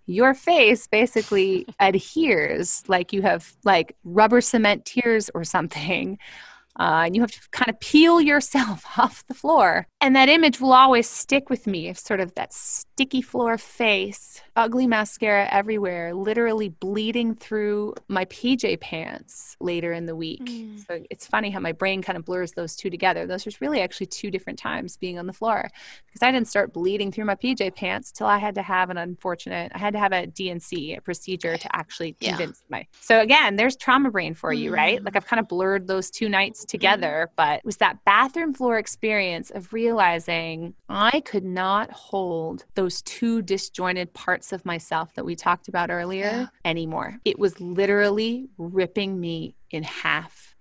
[0.06, 6.18] your face basically adheres like you have like rubber cement tears or something
[6.78, 9.86] uh, and you have to kind of peel yourself off the floor.
[10.00, 12.52] And that image will always stick with me sort of that
[12.94, 20.14] sticky floor face, ugly mascara everywhere, literally bleeding through my PJ pants later in the
[20.14, 20.44] week.
[20.44, 20.86] Mm.
[20.86, 23.26] So it's funny how my brain kind of blurs those two together.
[23.26, 25.68] Those are really actually two different times being on the floor
[26.06, 28.96] because I didn't start bleeding through my PJ pants till I had to have an
[28.96, 32.86] unfortunate, I had to have a D&C, a procedure to actually convince my.
[33.00, 34.74] So again, there's trauma brain for you, mm.
[34.74, 35.02] right?
[35.02, 38.78] Like I've kind of blurred those two nights together, but it was that bathroom floor
[38.78, 45.34] experience of realizing I could not hold those two disjointed parts of myself that we
[45.34, 46.46] talked about earlier yeah.
[46.66, 47.18] anymore.
[47.24, 50.54] It was literally ripping me in half.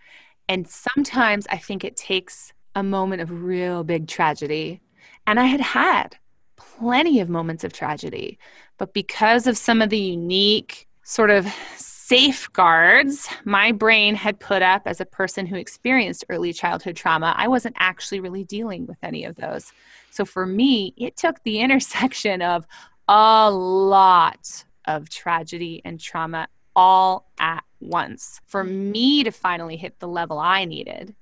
[0.47, 4.79] And sometimes I think it takes a moment of real big tragedy.
[5.27, 6.15] And I had had
[6.55, 8.39] plenty of moments of tragedy,
[8.77, 14.83] but because of some of the unique sort of safeguards my brain had put up
[14.85, 19.25] as a person who experienced early childhood trauma, I wasn't actually really dealing with any
[19.25, 19.73] of those.
[20.13, 22.67] So for me, it took the intersection of
[23.07, 30.07] a lot of tragedy and trauma all at once for me to finally hit the
[30.07, 31.15] level I needed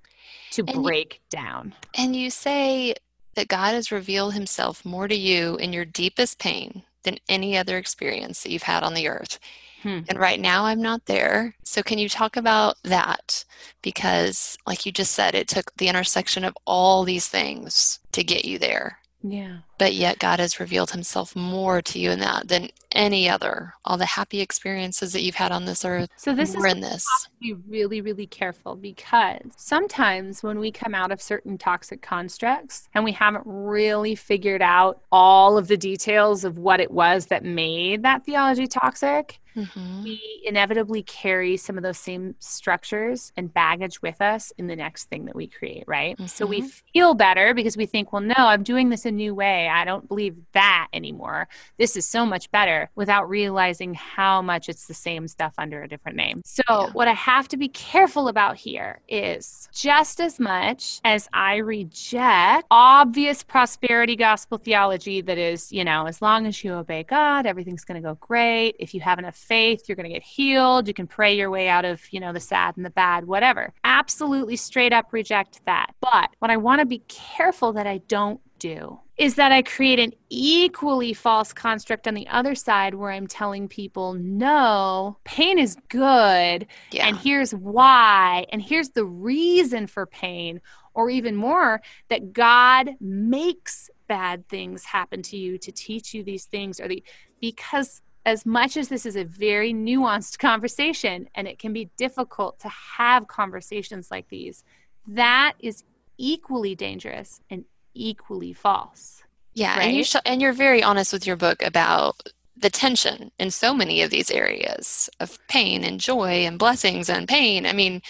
[0.51, 1.73] to and break you, down.
[1.95, 2.95] And you say
[3.35, 7.77] that God has revealed himself more to you in your deepest pain than any other
[7.77, 9.39] experience that you've had on the earth.
[9.81, 9.99] Hmm.
[10.09, 11.55] And right now I'm not there.
[11.63, 13.43] So can you talk about that?
[13.81, 18.45] Because, like you just said, it took the intersection of all these things to get
[18.45, 18.99] you there.
[19.23, 19.59] Yeah.
[19.81, 23.73] But yet God has revealed himself more to you in that than any other.
[23.83, 26.07] All the happy experiences that you've had on this earth.
[26.17, 27.03] So this is in this.
[27.39, 33.03] be really, really careful because sometimes when we come out of certain toxic constructs and
[33.03, 38.03] we haven't really figured out all of the details of what it was that made
[38.03, 40.03] that theology toxic, Mm-hmm.
[40.03, 45.09] we inevitably carry some of those same structures and baggage with us in the next
[45.09, 46.15] thing that we create, right?
[46.15, 46.27] Mm-hmm.
[46.27, 46.69] So we mm-hmm.
[46.93, 49.67] feel better because we think, well, no, I'm doing this a new way.
[49.71, 51.47] I don't believe that anymore.
[51.77, 55.87] This is so much better without realizing how much it's the same stuff under a
[55.87, 56.41] different name.
[56.45, 56.89] So, yeah.
[56.91, 62.67] what I have to be careful about here is just as much as I reject
[62.69, 67.85] obvious prosperity gospel theology that is, you know, as long as you obey God, everything's
[67.85, 68.75] going to go great.
[68.79, 70.87] If you have enough faith, you're going to get healed.
[70.87, 73.73] You can pray your way out of, you know, the sad and the bad, whatever.
[73.83, 75.93] Absolutely straight up reject that.
[76.01, 79.99] But what I want to be careful that I don't do is that I create
[79.99, 85.77] an equally false construct on the other side where I'm telling people, no, pain is
[85.89, 86.65] good.
[86.89, 87.07] Yeah.
[87.07, 88.47] And here's why.
[88.51, 90.59] And here's the reason for pain.
[90.95, 96.45] Or even more, that God makes bad things happen to you to teach you these
[96.45, 97.01] things or the
[97.39, 102.59] because as much as this is a very nuanced conversation and it can be difficult
[102.59, 104.63] to have conversations like these,
[105.07, 105.83] that is
[106.17, 109.23] equally dangerous and equally false.
[109.53, 109.87] Yeah, right?
[109.87, 112.21] and you sh- and you're very honest with your book about
[112.55, 117.27] the tension in so many of these areas of pain and joy and blessings and
[117.27, 117.65] pain.
[117.65, 118.01] I mean,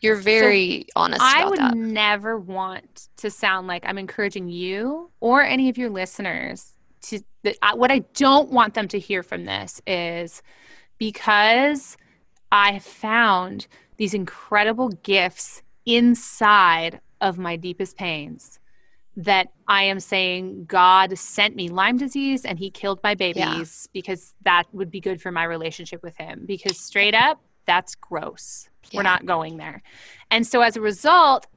[0.00, 1.74] you're very so honest I would that.
[1.74, 7.78] never want to sound like I'm encouraging you or any of your listeners to that
[7.78, 10.42] what I don't want them to hear from this is
[10.96, 11.96] because
[12.50, 18.58] I found these incredible gifts inside of my deepest pains
[19.18, 23.90] that I am saying God sent me Lyme disease and he killed my babies yeah.
[23.92, 26.44] because that would be good for my relationship with him.
[26.46, 28.68] Because straight up, that's gross.
[28.90, 28.98] Yeah.
[28.98, 29.82] We're not going there.
[30.30, 31.48] And so as a result,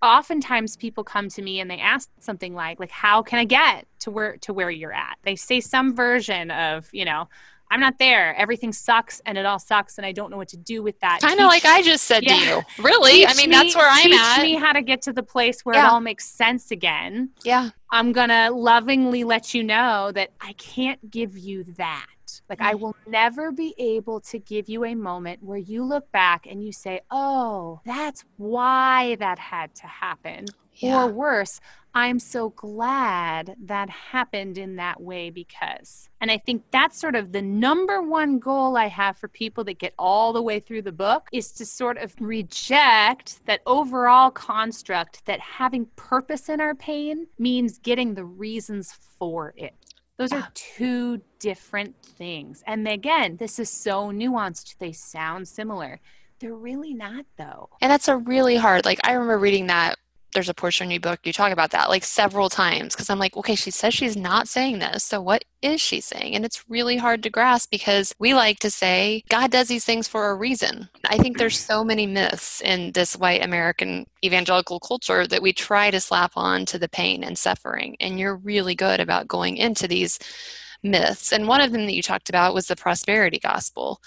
[0.00, 3.86] oftentimes people come to me and they ask something like like how can I get
[4.00, 5.18] to where to where you're at?
[5.24, 7.28] They say some version of, you know,
[7.70, 8.34] I'm not there.
[8.36, 11.20] Everything sucks and it all sucks and I don't know what to do with that.
[11.20, 12.34] Kind of like I just said yeah.
[12.34, 12.62] to you.
[12.82, 13.12] Really?
[13.12, 14.36] Teach I mean, me, that's where I'm teach at.
[14.36, 15.86] Teach me how to get to the place where yeah.
[15.86, 17.30] it all makes sense again.
[17.44, 17.70] Yeah.
[17.90, 22.06] I'm going to lovingly let you know that I can't give you that.
[22.48, 22.80] Like, I mm.
[22.80, 26.72] will never be able to give you a moment where you look back and you
[26.72, 30.46] say, oh, that's why that had to happen.
[30.74, 31.04] Yeah.
[31.04, 31.60] Or worse,
[31.98, 36.08] I'm so glad that happened in that way because.
[36.20, 39.80] And I think that's sort of the number one goal I have for people that
[39.80, 45.26] get all the way through the book is to sort of reject that overall construct
[45.26, 49.74] that having purpose in our pain means getting the reasons for it.
[50.18, 52.62] Those are two different things.
[52.64, 54.78] And again, this is so nuanced.
[54.78, 55.98] They sound similar.
[56.38, 57.70] They're really not, though.
[57.80, 59.98] And that's a really hard, like, I remember reading that
[60.34, 63.18] there's a portion in your book you talk about that like several times because I'm
[63.18, 65.04] like, okay, she says she's not saying this.
[65.04, 66.34] So what is she saying?
[66.34, 70.06] And it's really hard to grasp because we like to say God does these things
[70.06, 70.88] for a reason.
[71.08, 71.72] I think there's mm-hmm.
[71.72, 76.66] so many myths in this white American evangelical culture that we try to slap on
[76.66, 77.96] to the pain and suffering.
[78.00, 80.18] And you're really good about going into these
[80.82, 81.32] myths.
[81.32, 84.00] And one of them that you talked about was the prosperity gospel.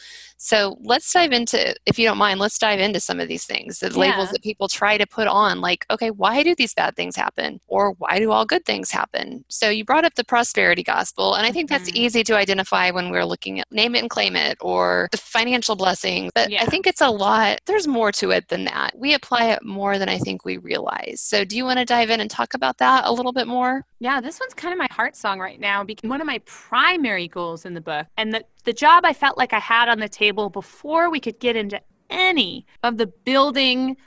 [0.43, 3.77] So let's dive into, if you don't mind, let's dive into some of these things,
[3.77, 3.97] the yeah.
[3.97, 7.61] labels that people try to put on, like, okay, why do these bad things happen?
[7.67, 9.45] Or why do all good things happen?
[9.49, 12.05] So you brought up the prosperity gospel, and I think that's mm-hmm.
[12.05, 15.75] easy to identify when we're looking at name it and claim it or the financial
[15.75, 16.31] blessings.
[16.33, 16.63] But yeah.
[16.63, 18.97] I think it's a lot, there's more to it than that.
[18.97, 21.21] We apply it more than I think we realize.
[21.21, 23.85] So do you want to dive in and talk about that a little bit more?
[23.99, 27.27] Yeah, this one's kind of my heart song right now because one of my primary
[27.27, 30.09] goals in the book and the the job I felt like I had on the
[30.09, 33.97] table before we could get into any of the building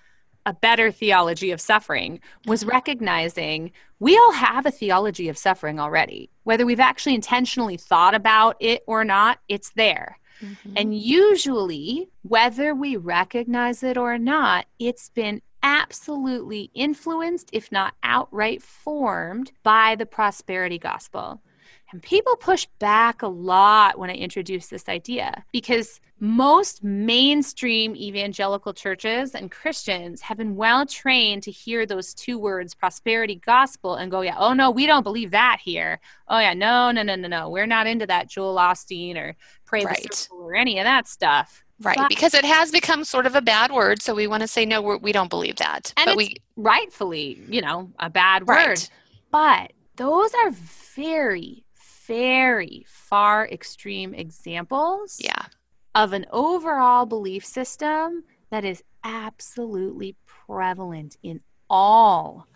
[0.47, 6.31] a better theology of suffering was recognizing we all have a theology of suffering already.
[6.43, 10.19] Whether we've actually intentionally thought about it or not, it's there.
[10.43, 10.75] Mm-hmm.
[10.77, 18.63] And usually, whether we recognize it or not, it's been absolutely influenced, if not outright
[18.63, 21.41] formed, by the prosperity gospel.
[21.95, 28.75] And people push back a lot when I introduce this idea because most mainstream evangelical
[28.75, 34.11] churches and Christians have been well trained to hear those two words, prosperity gospel, and
[34.11, 36.01] go, yeah, oh no, we don't believe that here.
[36.27, 37.49] Oh yeah, no, no, no, no, no.
[37.49, 40.29] We're not into that Joel Osteen or Pray right.
[40.33, 41.65] or any of that stuff.
[41.81, 44.49] Right, but, because it has become sort of a bad word, so we want to
[44.49, 45.93] say no, we're, we do not believe that.
[45.97, 48.57] And but we rightfully, you know, a bad word.
[48.57, 48.91] Right.
[49.31, 50.51] But those are
[50.97, 51.64] very
[52.07, 55.47] very far extreme examples yeah.
[55.95, 62.47] of an overall belief system that is absolutely prevalent in all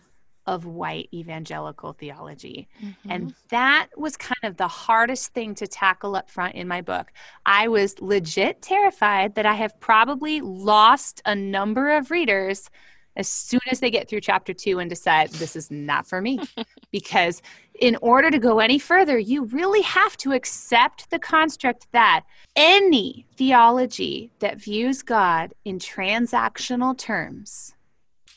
[0.49, 2.69] of white evangelical theology.
[2.83, 3.11] Mm-hmm.
[3.11, 7.13] And that was kind of the hardest thing to tackle up front in my book.
[7.45, 12.71] I was legit terrified that I have probably lost a number of readers
[13.19, 16.39] as soon as they get through chapter two and decide this is not for me.
[16.93, 17.43] because
[17.81, 22.25] in order to go any further, you really have to accept the construct that
[22.57, 27.75] any theology that views God in transactional terms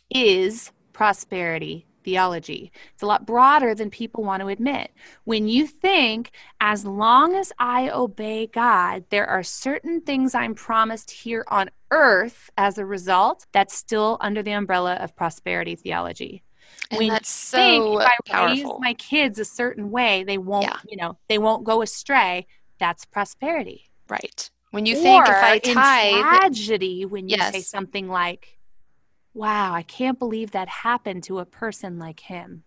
[0.10, 2.72] is prosperity theology.
[2.94, 4.92] It's a lot broader than people want to admit.
[5.24, 11.12] When you think, as long as I obey God, there are certain things I'm promised
[11.12, 16.44] here on earth as a result, that's still under the umbrella of prosperity theology.
[16.90, 18.56] And when that's so think if I powerful.
[18.56, 20.78] raise my kids a certain way, they won't, Yeah.
[20.88, 22.48] you know, they won't go astray.
[22.80, 23.90] That's prosperity.
[24.10, 24.50] right.
[24.72, 28.58] When you think if Or I in tithe, tragedy, when you say something like,
[29.34, 32.64] "Wow, I can't believe that happened to a person like him.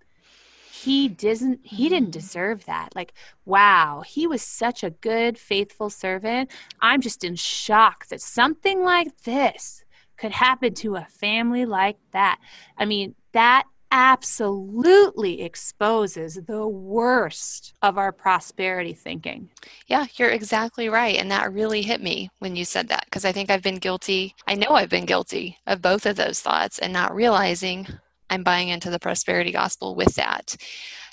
[0.71, 1.61] He doesn't.
[1.65, 2.13] He didn't Mhm.
[2.13, 2.95] deserve that.
[2.97, 3.13] Like,
[3.45, 6.51] wow, he was such a good, faithful servant.
[6.81, 9.85] I'm just in shock that something like this
[10.17, 12.41] could happen to a family like that.
[12.77, 13.65] I mean, that."
[13.97, 19.51] Absolutely exposes the worst of our prosperity thinking.
[19.87, 21.15] Yeah, you're exactly right.
[21.15, 24.35] And that really hit me when you said that because I think I've been guilty.
[24.49, 27.87] I know I've been guilty of both of those thoughts and not realizing
[28.29, 30.57] I'm buying into the prosperity gospel with that.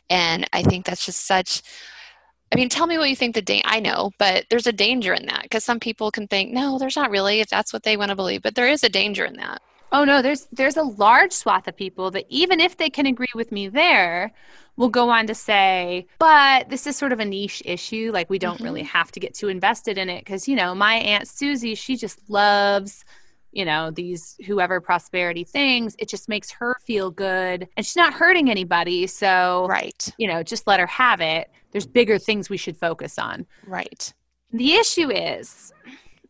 [0.09, 1.61] And I think that's just such.
[2.51, 5.13] I mean, tell me what you think the da- I know, but there's a danger
[5.13, 7.95] in that because some people can think, no, there's not really if that's what they
[7.95, 9.61] want to believe, but there is a danger in that.
[9.91, 13.27] Oh no, there's there's a large swath of people that even if they can agree
[13.35, 14.31] with me there,
[14.77, 18.11] will go on to say, but this is sort of a niche issue.
[18.13, 18.97] Like we don't really mm-hmm.
[18.97, 20.23] have to get too invested in it.
[20.23, 23.03] Because you know my aunt Susie, she just loves
[23.51, 25.95] you know these whoever prosperity things.
[25.99, 30.41] It just makes her feel good and she's not hurting anybody so Right, you know
[30.41, 31.49] just let her have it.
[31.71, 33.45] There's bigger things we should focus on.
[33.65, 34.13] Right.
[34.51, 35.73] the issue is,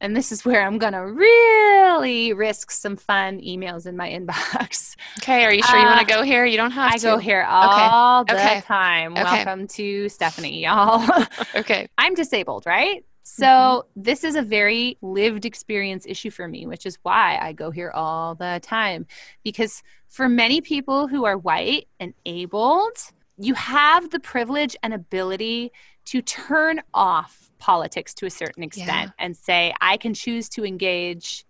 [0.02, 4.96] and this is where I'm going to really risk some fun emails in my inbox.
[5.20, 6.46] Okay, are you sure you Uh, want to go here?
[6.46, 7.06] You don't have I to.
[7.06, 8.62] go here all the Okay.
[8.62, 9.14] time.
[9.14, 9.24] Okay.
[9.24, 11.08] Welcome to Stephanie, y'all.
[11.56, 11.88] Okay.
[11.98, 13.06] I'm disabled, right?
[13.24, 14.02] So Mm-hmm.
[14.02, 17.92] this is a very lived experience issue for me, which is why I go here
[17.92, 19.06] all the time.
[19.44, 22.98] Because for many people who are white and abled,
[23.38, 25.72] you have the privilege and ability
[26.06, 31.46] to turn off politics to a certain extent and say, I can choose to engage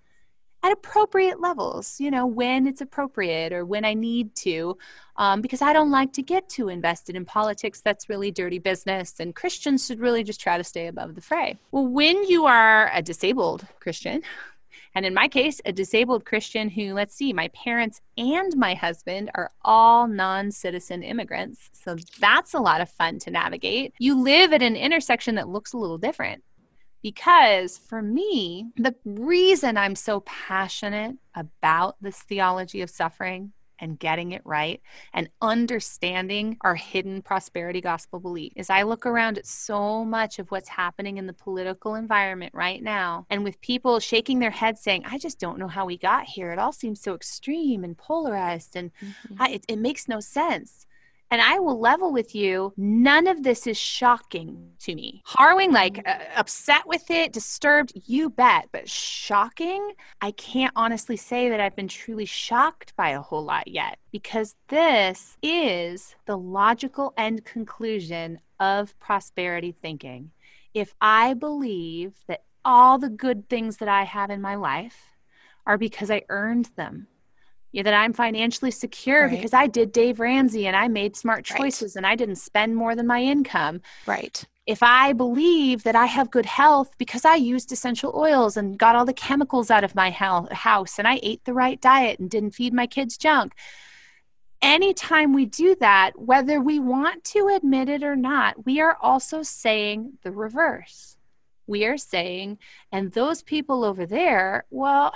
[0.64, 4.78] at appropriate levels, you know, when it's appropriate or when I need to,
[5.16, 7.82] um, because I don't like to get too invested in politics.
[7.82, 11.58] That's really dirty business, and Christians should really just try to stay above the fray.
[11.72, 14.22] Well, when you are a disabled Christian,
[14.96, 19.32] and in my case, a disabled Christian who, let's see, my parents and my husband
[19.36, 21.70] are all non citizen immigrants.
[21.74, 23.94] So that's a lot of fun to navigate.
[24.00, 26.44] You live at an intersection that looks a little different
[27.02, 34.32] because for me, the reason I'm so passionate about this theology of suffering and getting
[34.32, 34.82] it right
[35.14, 40.50] and understanding our hidden prosperity gospel belief is I look around at so much of
[40.52, 45.04] what's happening in the political environment right now and with people shaking their heads saying,
[45.06, 46.52] I just don't know how we got here.
[46.52, 49.42] It all seems so extreme and polarized and mm-hmm.
[49.42, 50.86] I, it, it makes no sense.
[51.32, 55.24] And I will level with you, none of this is shocking to me.
[55.26, 58.68] Harrowing, like uh, upset with it, disturbed, you bet.
[58.74, 63.70] But shocking, I can't honestly say that I've been truly shocked by a whole lot
[63.70, 70.32] yet because this is the logical end conclusion of prosperity thinking.
[70.74, 75.12] If I believe that all the good things that I have in my life
[75.66, 77.08] are because I earned them,
[77.72, 79.32] yeah, that I'm financially secure Right.
[79.32, 81.58] because I did Dave Ramsey and I made smart Right.
[81.60, 83.82] choices and I didn't spend more than my income.
[84.06, 84.44] Right.
[84.68, 88.96] If I believe that I have good health because I used essential oils and got
[88.96, 92.52] all the chemicals out of my house and I ate the right diet and didn't
[92.52, 93.54] feed my kids junk.
[94.62, 99.42] Anytime we do that, whether we want to admit it or not, we are also
[99.42, 101.18] saying the reverse.
[101.66, 102.60] We are saying,
[102.92, 105.14] and those people over there, well,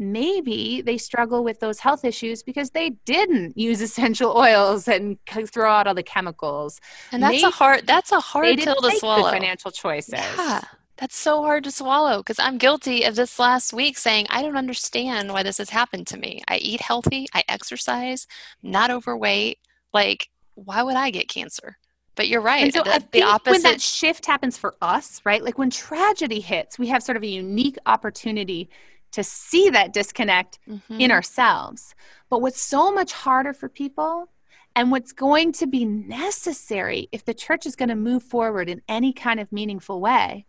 [0.00, 5.70] maybe they struggle with those health issues because they didn't use essential oils and throw
[5.70, 6.80] out all the chemicals.
[7.12, 9.30] And that's a hard that's a hard pill to swallow.
[9.30, 10.14] financial choices.
[10.14, 10.62] Yeah.
[10.96, 14.56] That's so hard to swallow because I'm guilty of this last week saying, I don't
[14.56, 16.42] understand why this has happened to me.
[16.46, 18.26] I eat healthy, I exercise,
[18.62, 19.60] not overweight.
[19.94, 21.78] Like, why would I get cancer?
[22.16, 22.64] But you're right.
[22.64, 23.62] And so the, I the think when opposite.
[23.62, 25.42] that shift happens for us, right?
[25.42, 28.68] Like when tragedy hits, we have sort of a unique opportunity
[29.12, 31.00] to see that disconnect Mhm.
[31.00, 31.94] in ourselves.
[32.28, 34.30] But what's so much harder for people
[34.76, 38.82] and what's going to be necessary if the church is going to move forward in
[38.88, 40.46] any kind of meaningful way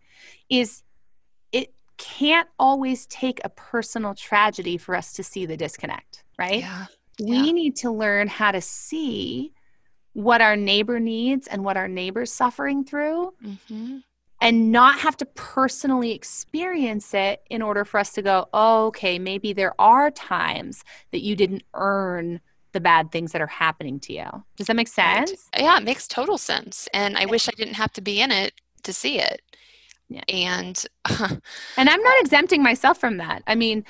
[0.50, 0.84] is
[1.52, 6.60] it can't always take a personal tragedy for us to see the disconnect, right?
[6.60, 6.86] Yeah.
[7.20, 7.52] We Yeah.
[7.52, 9.54] need to learn how to see
[10.14, 13.34] what our neighbor needs and what our neighbor's suffering through
[13.70, 13.98] hmm
[14.42, 19.20] and not have to personally experience it in order for us to go, oh, okay,
[19.20, 22.42] maybe there are times that you didn't earn
[22.74, 24.46] the bad things that are happening to you.
[24.58, 25.28] Does that make Right.
[25.28, 25.50] sense?
[25.58, 26.88] Yeah, it makes total sense.
[26.94, 29.42] And I wish I didn't have to be in it to see it.
[30.10, 30.24] Yeah.
[30.30, 30.84] And
[31.78, 33.44] And I'm not exempting myself from that.
[33.48, 33.86] I mean,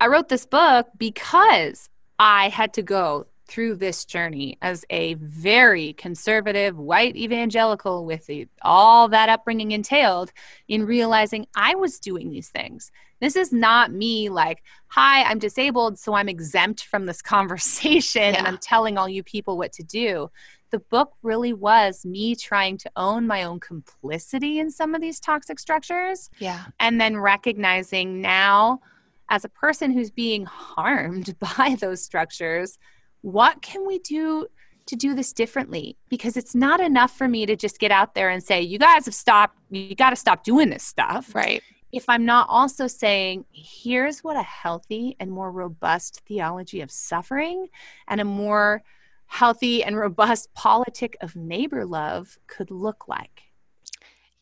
[0.00, 1.88] I wrote this book because
[2.18, 8.48] I had to go through this journey as a very conservative white evangelical with the,
[8.62, 10.32] all that upbringing entailed
[10.68, 12.90] in realizing I was doing these things.
[13.20, 18.48] This is not me like, hi, I'm disabled, so I'm exempt from this conversation and
[18.48, 20.30] I'm telling all you people what to do.
[20.70, 25.20] The book really was me trying to own my own complicity in some of these
[25.20, 28.80] toxic structures yeah, and then recognizing now
[29.28, 32.78] as a person who's being harmed by those structures
[33.22, 34.46] what can we do
[34.86, 35.96] to do this differently?
[36.08, 39.06] Because it's not enough for me to just get out there and say you guys
[39.06, 41.34] have stopped you got to stop doing this stuff.
[41.34, 41.62] Right.
[41.92, 47.68] if i'm not also saying here's what a healthy and more robust theology of suffering
[48.08, 48.82] and a more
[49.26, 53.51] healthy and robust politic of neighbor love could look like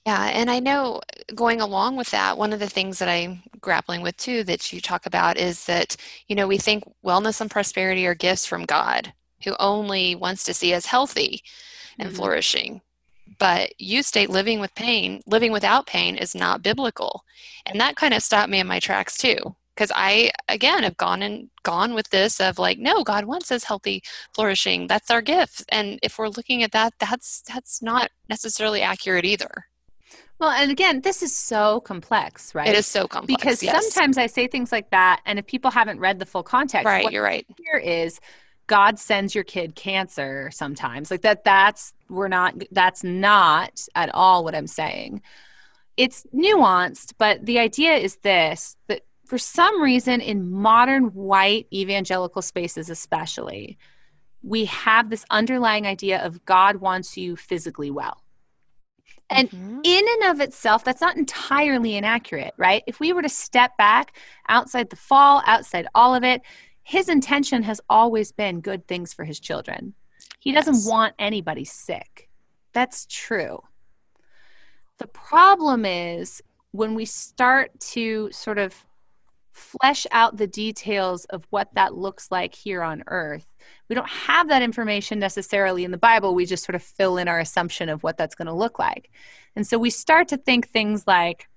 [0.06, 1.00] Yeah, and I know
[1.34, 4.80] going along with that, one of the things that I'm grappling with too that you
[4.80, 5.96] talk about is that,
[6.26, 9.12] you know, we think wellness and prosperity are gifts from God
[9.44, 11.42] who only wants to see us healthy
[11.98, 12.16] and Mhm.
[12.16, 12.82] flourishing.
[13.38, 17.24] But you state living with pain, living without pain is not biblical.
[17.66, 19.56] And that kind of stopped me in my tracks too.
[19.74, 23.64] Because I again have gone and gone with this of like, no, God wants us
[23.64, 24.02] healthy,
[24.34, 24.86] flourishing.
[24.88, 25.64] That's our gift.
[25.70, 29.66] And if we're looking at that, that's that's not necessarily accurate either.
[30.40, 33.40] Well and again this is so complex right It is so complex.
[33.40, 33.92] because yes.
[33.92, 37.04] sometimes I say things like that, and if people haven't read the full context, right,
[37.04, 37.46] what you're right.
[37.58, 38.20] here is
[38.70, 41.10] God sends your kid cancer sometimes.
[41.10, 41.42] Like that.
[41.42, 42.54] That's we're not.
[42.70, 45.22] That's not at all what I'm saying.
[45.96, 52.42] It's nuanced, but the idea is this: that for some reason, in modern white evangelical
[52.42, 53.76] spaces, especially,
[54.44, 58.22] we have this underlying idea of God wants you physically well.
[59.30, 59.80] And Mhm.
[59.84, 62.82] in and of itself, that's not entirely inaccurate, right?
[62.86, 64.16] If we were to step back
[64.48, 66.42] outside the fall, outside all of it,
[66.82, 69.94] his intention has always been good things for his children.
[70.40, 70.86] He doesn't Yes.
[70.86, 72.28] want anybody sick.
[72.72, 73.60] That's true.
[74.98, 78.86] The problem is when we start to sort of
[79.60, 83.46] flesh out the details of what that looks like here on earth.
[83.88, 86.34] We don't have that information necessarily in the Bible.
[86.34, 89.10] We just sort of fill in our assumption of what that's going to look like.
[89.56, 91.48] And so we start to think things like,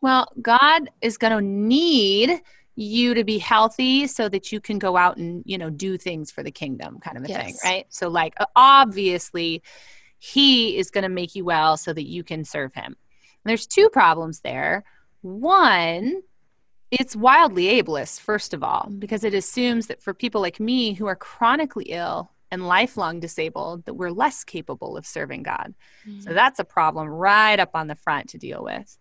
[0.00, 2.40] well, God is going to need
[2.76, 6.30] you to be healthy so that you can go out and, you know, do things
[6.30, 7.86] for the kingdom kind of a thing, right?
[7.88, 9.62] So like obviously
[10.18, 12.96] he is going to make you well so that you can serve him.
[13.44, 14.84] There's two problems there.
[15.22, 16.22] One,
[16.90, 21.06] it's wildly ableist, first of all, because it assumes that for people like me who
[21.06, 25.74] are chronically ill and lifelong disabled, that we're less capable of serving God.
[26.06, 26.22] Mm.
[26.24, 28.98] So that's a problem right up on the front to deal with.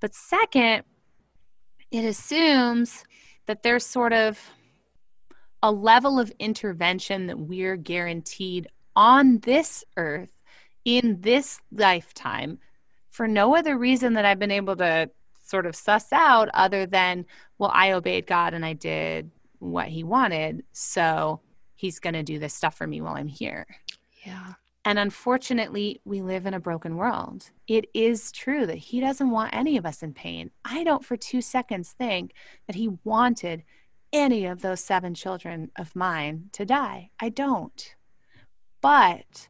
[0.00, 0.84] But second,
[1.90, 3.04] it assumes
[3.46, 4.38] that there's sort of
[5.62, 10.28] a level of intervention that we're guaranteed on this earth
[10.84, 12.58] in this lifetime
[13.10, 15.10] for no other reason that I've been able to
[15.46, 17.24] sort of suss out other than,
[17.58, 20.64] well, I obeyed God and I did what he wanted.
[20.72, 21.40] So
[21.74, 23.66] he's going to do this stuff for me while I'm here.
[24.24, 24.54] yeah.
[24.84, 27.50] And unfortunately, we live in a broken world.
[27.66, 30.52] It is true that he doesn't want any of us in pain.
[30.64, 32.32] I don't for two seconds think
[32.68, 33.64] that he wanted
[34.12, 37.10] any of those seven children of mine to die.
[37.18, 37.96] I don't.
[38.80, 39.48] But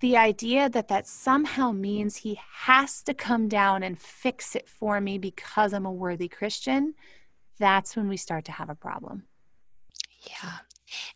[0.00, 5.00] the idea that that somehow means he has to come down and fix it for
[5.00, 6.94] me because I'm a worthy Christian,
[7.58, 9.24] that's when we start to have a problem.
[10.22, 10.52] Yeah.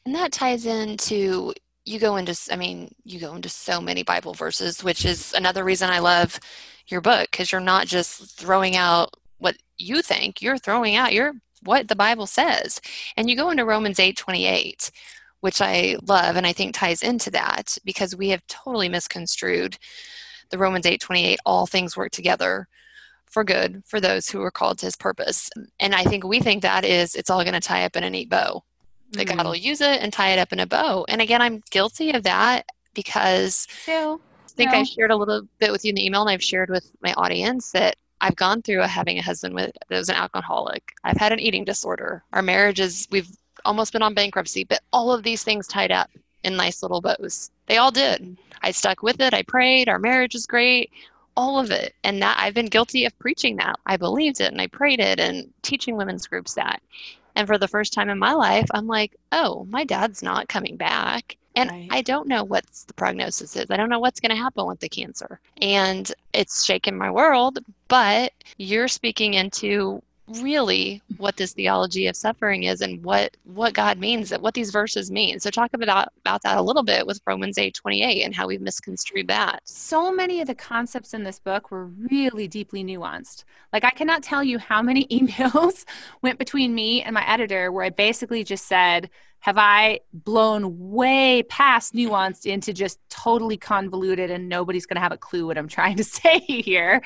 [0.05, 1.53] And that ties into
[1.87, 5.64] you go into I mean, you go into so many Bible verses, which is another
[5.64, 6.39] reason I love
[6.87, 11.35] your book because you're not just throwing out what you think, you're throwing out your
[11.62, 12.80] what the Bible says.
[13.16, 14.91] And you go into Romans 8:28,
[15.45, 19.77] which I love and I think ties into that because we have totally misconstrued
[20.49, 22.67] the Romans 8:28 all things work together
[23.31, 25.51] for good for those who are called to his purpose.
[25.79, 28.09] And I think we think that is it's all going to tie up in a
[28.09, 28.65] neat bow
[29.11, 29.45] that God Mm.
[29.45, 31.05] will use it and tie it up in a bow.
[31.11, 32.65] And again, I'm guilty of that
[32.95, 34.23] because Too.
[34.47, 34.79] I think No.
[34.79, 37.13] I shared a little bit with you in the email, and I've shared with my
[37.19, 40.83] audience that I've gone through a, having a husband with that was an alcoholic.
[41.05, 42.25] I've had an eating disorder.
[42.33, 43.29] Our marriage is we've
[43.65, 46.11] almost been on bankruptcy, but all of these things tied up
[46.43, 47.51] in nice little bows.
[47.67, 48.37] They all did.
[48.62, 49.35] I stuck with it.
[49.35, 49.89] I prayed.
[49.89, 50.91] Our marriage is great.
[51.37, 51.95] All of it.
[52.05, 53.77] And that I've been guilty of preaching that.
[53.87, 56.81] I believed it and I prayed it and teaching women's groups that.
[57.35, 60.77] And for the first time in my life, I'm like, oh, my dad's not coming
[60.77, 61.37] back.
[61.57, 61.89] And right.
[61.91, 63.71] I don't know what the prognosis is.
[63.71, 65.41] I don't know what's going to happen with the cancer.
[65.61, 67.59] And it's shaken my world,
[67.89, 73.99] but you're speaking into really what this theology of suffering is and what what God
[73.99, 75.39] means that what these verses mean.
[75.39, 78.61] So talk about about that a little bit with Romans 8 28 and how we've
[78.61, 79.61] misconstrued that.
[79.64, 83.45] So many of the concepts in this book were really deeply nuanced.
[83.72, 85.85] Like I cannot tell you how many emails
[86.22, 89.11] went between me and my editor where I basically just said,
[89.41, 95.12] have I blown way past nuanced into just totally convoluted and nobody's going to have
[95.12, 97.03] a clue what I'm trying to say here?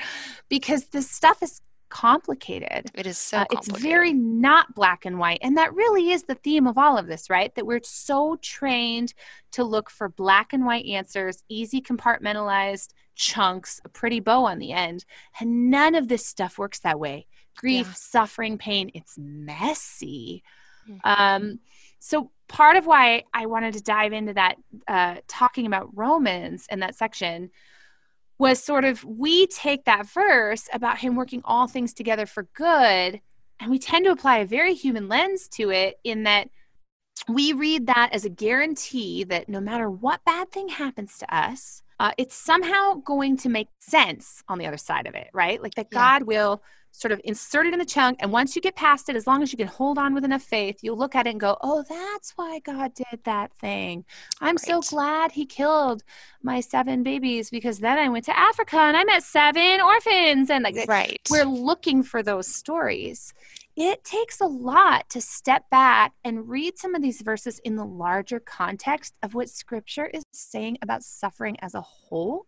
[0.47, 2.91] Because this stuff is complicated.
[2.93, 5.39] It is so uh, It's very not black and white.
[5.41, 7.53] And that really is the theme of all of this, right?
[7.55, 9.13] That we're so trained
[9.51, 14.71] to look for black and white answers, easy compartmentalized chunks, a pretty bow on the
[14.71, 15.05] end.
[15.39, 17.27] And none of this stuff works that way.
[17.57, 17.93] Grief, yeah.
[17.93, 20.43] suffering, pain, it's messy.
[20.89, 20.99] Mm-hmm.
[21.03, 21.59] Um,
[21.99, 24.55] so part of why I wanted to dive into that,
[24.87, 27.51] uh, talking about Romans in that section
[28.39, 33.21] was sort of we take that verse about him working all things together for good
[33.59, 36.49] and we tend to apply a very human lens to it in that
[37.27, 41.83] we read that as a guarantee that no matter what bad thing happens to us,
[41.99, 45.61] uh, it's somehow going to make sense on the other side of it, right?
[45.61, 45.97] Like that yeah.
[45.97, 48.17] God will sort of insert it in the chunk.
[48.19, 50.41] And once you get past it, as long as you can hold on with enough
[50.41, 54.05] faith, you'll look at it and go, oh, that's why God did that thing.
[54.41, 54.59] I'm right.
[54.59, 56.03] so glad he killed
[56.41, 60.49] my seven babies because then I went to Africa and I met seven orphans.
[60.49, 61.19] And like, right.
[61.29, 63.33] we're looking for those stories.
[63.75, 67.85] It takes a lot to step back and read some of these verses in the
[67.85, 72.45] larger context of what scripture is saying about suffering as a whole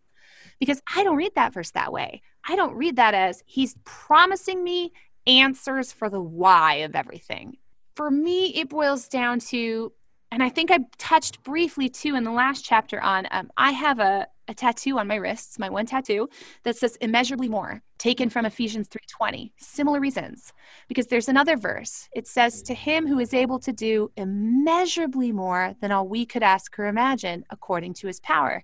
[0.62, 2.22] because I don't read that verse that way.
[2.48, 4.92] I don't read that as he's promising me
[5.26, 7.56] answers for the why of everything.
[7.96, 9.92] For me, it boils down to,
[10.30, 13.98] and I think I touched briefly too in the last chapter on, um, I have
[13.98, 16.28] a, a tattoo on my wrists, my one tattoo
[16.62, 19.50] that says immeasurably more, taken from Ephesians 3:20.
[19.58, 20.52] Similar reasons,
[20.86, 22.08] because there's another verse.
[22.14, 26.44] It says to him who is able to do immeasurably more than all we could
[26.44, 28.62] ask or imagine according to his power.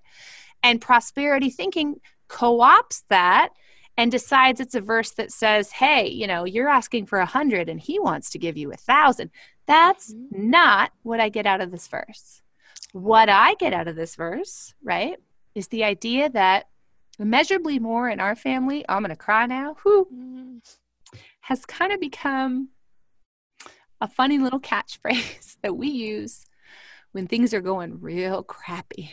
[0.63, 3.49] And prosperity thinking co opts that
[3.97, 7.67] and decides it's a verse that says, hey, you know, you're asking for a hundred
[7.67, 9.29] and he wants to give you a thousand.
[9.67, 10.49] That's mm-hmm.
[10.49, 12.41] not what I get out of this verse.
[12.93, 15.17] What I get out of this verse, right,
[15.53, 16.69] is the idea that
[17.19, 20.57] immeasurably more in our family, I'm going to cry now, who mm-hmm.
[21.41, 22.69] has kind of become
[24.01, 26.45] a funny little catchphrase that we use
[27.11, 29.11] when things are going real crappy.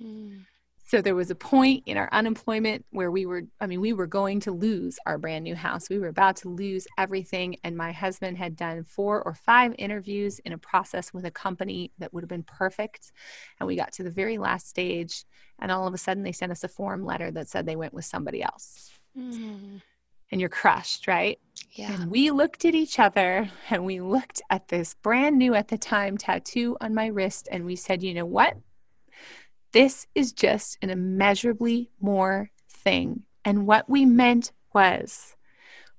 [0.00, 0.44] Mm.
[0.88, 4.06] So there was a point in our unemployment where we were, I mean, we were
[4.06, 5.90] going to lose our brand new house.
[5.90, 7.56] We were about to lose everything.
[7.62, 11.92] And my husband had done four or five interviews in a process with a company
[11.98, 13.12] that would have been perfect.
[13.60, 15.26] And we got to the very last stage.
[15.58, 17.92] And all of a sudden, they sent us a form letter that said they went
[17.92, 18.90] with somebody else.
[19.14, 19.82] Mm.
[20.32, 21.38] And you're crushed, right?
[21.72, 21.92] Yeah.
[21.92, 25.76] And we looked at each other and we looked at this brand new at the
[25.76, 28.56] time tattoo on my wrist and we said, you know what?
[29.72, 33.24] This is just an immeasurably more thing.
[33.44, 35.36] And what we meant was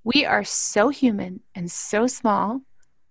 [0.04, 2.62] we are so human and so small,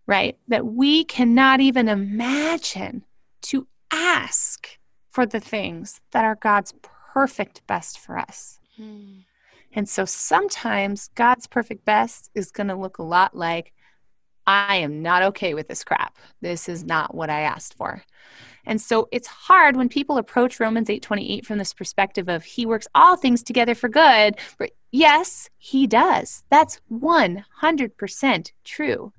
[0.07, 3.05] right, that we cannot even imagine
[3.43, 4.79] to ask
[5.11, 6.75] for the things that are God's
[7.13, 8.59] perfect best for us.
[8.79, 9.25] Mm.
[9.73, 13.73] And so sometimes God's perfect best is going to look a lot like,
[14.47, 16.17] I am not okay with this crap.
[16.41, 18.03] This is not what I asked for.
[18.65, 22.89] And so it's hard when people approach Romans 8:28 from this perspective of he works
[22.95, 24.37] all things together for good.
[24.59, 26.45] But yes, he does.
[26.51, 29.13] That's 100% true.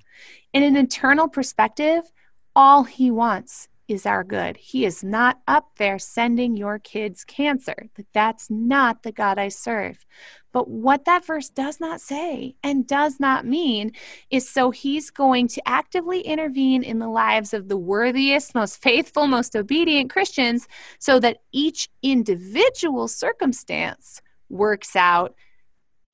[0.54, 2.12] In an eternal perspective,
[2.56, 4.58] all he wants is our good.
[4.58, 7.90] He is not up there sending your kids cancer.
[8.14, 10.06] That's not the God I serve.
[10.52, 13.92] But what that verse does not say and does not mean
[14.30, 19.28] is so he's going to actively intervene in the lives of the worthiest, most faithful,
[19.28, 25.36] most obedient Christians so that each individual circumstance works out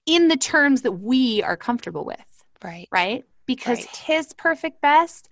[0.06, 2.44] in the terms that we are comfortable with.
[2.64, 2.88] Right.
[2.92, 3.26] Right?
[3.46, 3.96] Because right.
[3.98, 5.30] his perfect best,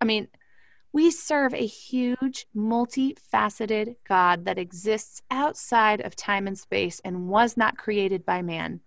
[0.00, 0.28] I mean,
[0.92, 7.56] we serve a huge, multifaceted God that exists outside of time and space and was
[7.56, 8.80] not created by man.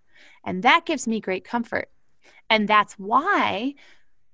[0.44, 1.90] And that gives me great comfort.
[2.50, 3.74] And that's why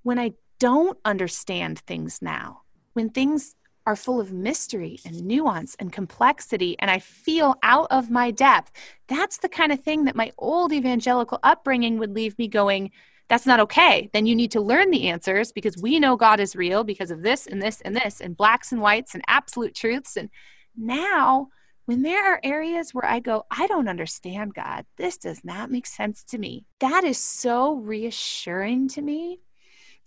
[0.04, 2.62] when I don't understand things now,
[2.94, 3.56] when things
[3.88, 8.72] are full of mystery and nuance and complexity, and I feel out of my depth,
[9.08, 12.92] that's the kind of thing that my old evangelical upbringing would leave me going,
[13.32, 14.10] that's not okay.
[14.12, 17.22] Then you need to learn the answers because we know God is real because of
[17.22, 20.18] this and this and this, and blacks and whites and absolute truths.
[20.18, 20.30] And
[20.76, 21.48] now,
[21.86, 25.88] when there are areas where I go, I don't understand God, this does not make
[25.88, 29.40] sense to me, that is so reassuring to me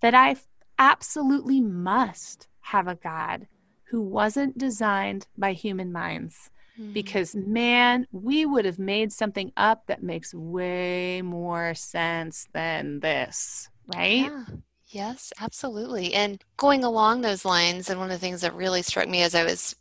[0.02, 0.36] that I
[0.78, 3.46] absolutely must have a God
[3.84, 6.50] who wasn't designed by human minds.
[6.78, 6.92] Mm-hmm.
[6.92, 13.68] Because, man, we would have made something up that makes way more sense than this,
[13.94, 14.26] right?
[14.26, 14.44] Yeah.
[14.88, 16.14] Yes, absolutely.
[16.14, 19.34] And going along those lines, and one of the things that really struck me as
[19.34, 19.74] I was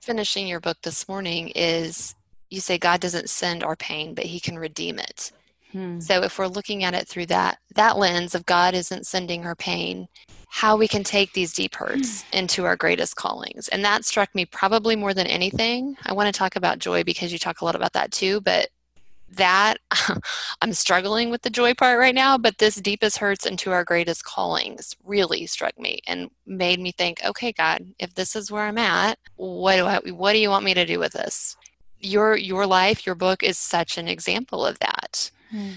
[0.00, 2.14] finishing your book this morning is
[2.50, 5.32] you say God doesn't send our pain, but He can redeem it.
[5.72, 6.00] Hmm.
[6.00, 9.54] So if we're looking at it through that that lens of God isn't sending her
[9.54, 10.08] pain,
[10.48, 12.38] how we can take these deep hurts hmm.
[12.38, 13.68] into our greatest callings.
[13.68, 15.96] And that struck me probably more than anything.
[16.04, 18.68] I want to talk about joy because you talk a lot about that too, but
[19.32, 19.78] that
[20.62, 24.24] I'm struggling with the joy part right now, but this deepest hurts into our greatest
[24.24, 28.78] callings really struck me and made me think, okay, God, if this is where I'm
[28.78, 31.56] at, what do I what do you want me to do with this?
[32.00, 35.30] Your your life, your book is such an example of that.
[35.50, 35.70] Hmm.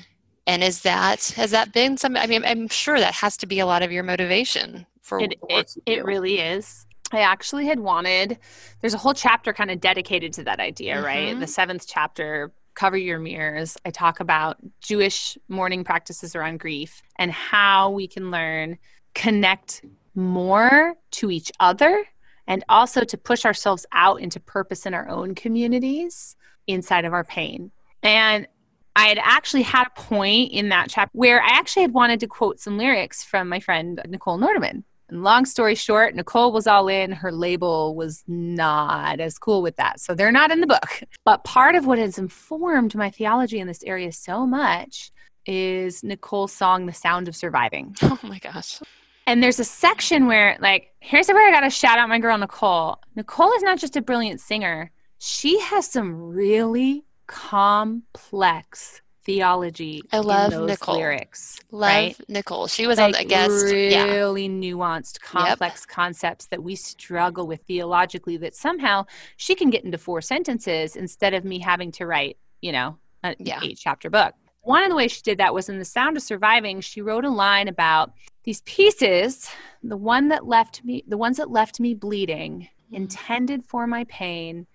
[0.45, 2.17] And is that has that been some?
[2.17, 5.35] I mean, I'm sure that has to be a lot of your motivation for it.
[5.49, 6.85] It, it really is.
[7.11, 8.39] I actually had wanted.
[8.81, 11.05] There's a whole chapter kind of dedicated to that idea, mm-hmm.
[11.05, 11.39] right?
[11.39, 17.31] The seventh chapter cover your mirrors i talk about jewish mourning practices around grief and
[17.31, 18.77] how we can learn
[19.13, 22.03] connect more to each other
[22.47, 26.35] and also to push ourselves out into purpose in our own communities
[26.67, 27.71] inside of our pain
[28.01, 28.47] and
[28.95, 32.27] I had actually had a point in that chapter where I actually had wanted to
[32.27, 34.83] quote some lyrics from my friend Nichole Nordeman.
[35.09, 37.11] And long story short, Nichole was all in.
[37.11, 39.99] Her label was not as cool with that.
[39.99, 41.03] So they're not in the book.
[41.25, 45.11] But part of what has informed my theology in this area so much
[45.45, 47.95] is Nichole's song, The Sound of Surviving.
[48.03, 48.79] Oh my gosh.
[49.25, 52.37] And there's a section where, like, here's where I got to shout out my girl,
[52.37, 52.97] Nichole.
[53.15, 60.03] Nichole is not just a brilliant singer, she has some really complex theology.
[60.11, 60.97] I love Nichole.
[60.97, 61.59] lyrics.
[61.71, 62.17] Love right?
[62.29, 62.69] Nichole.
[62.69, 63.65] She was like on the guest.
[63.65, 64.49] Really yeah.
[64.49, 65.95] nuanced, complex yep.
[65.95, 68.37] concepts that we struggle with theologically.
[68.37, 69.05] That somehow
[69.37, 73.35] she can get into four sentences instead of me having to write, you know, an
[73.39, 73.59] yeah.
[73.63, 74.35] eight chapter book.
[74.61, 76.81] One of the ways she did that was in The Sound of Surviving.
[76.81, 78.13] She wrote a line about
[78.43, 79.49] these pieces,
[79.81, 82.95] the one that left me, the ones that left me bleeding, mm-hmm.
[82.95, 84.67] intended for my pain,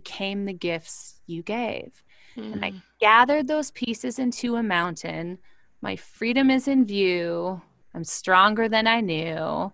[0.00, 2.02] became the gifts you gave.
[2.36, 2.52] Mm.
[2.52, 2.78] And I hmm.
[3.00, 5.38] gathered those pieces into a mountain.
[5.80, 7.62] My freedom is in view.
[7.94, 9.72] I'm stronger than I knew.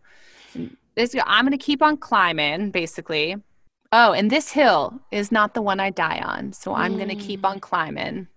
[0.95, 3.35] This, I'm going to keep on climbing, basically.
[3.91, 6.53] Oh, and this hill is not the one I die on.
[6.53, 6.99] So I'm mm.
[6.99, 8.29] going to keep on climbing,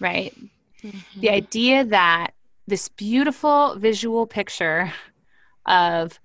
[0.00, 0.34] right?
[0.84, 1.20] Mm-hmm.
[1.20, 2.34] The idea that
[2.66, 4.92] this beautiful visual picture
[5.64, 6.20] of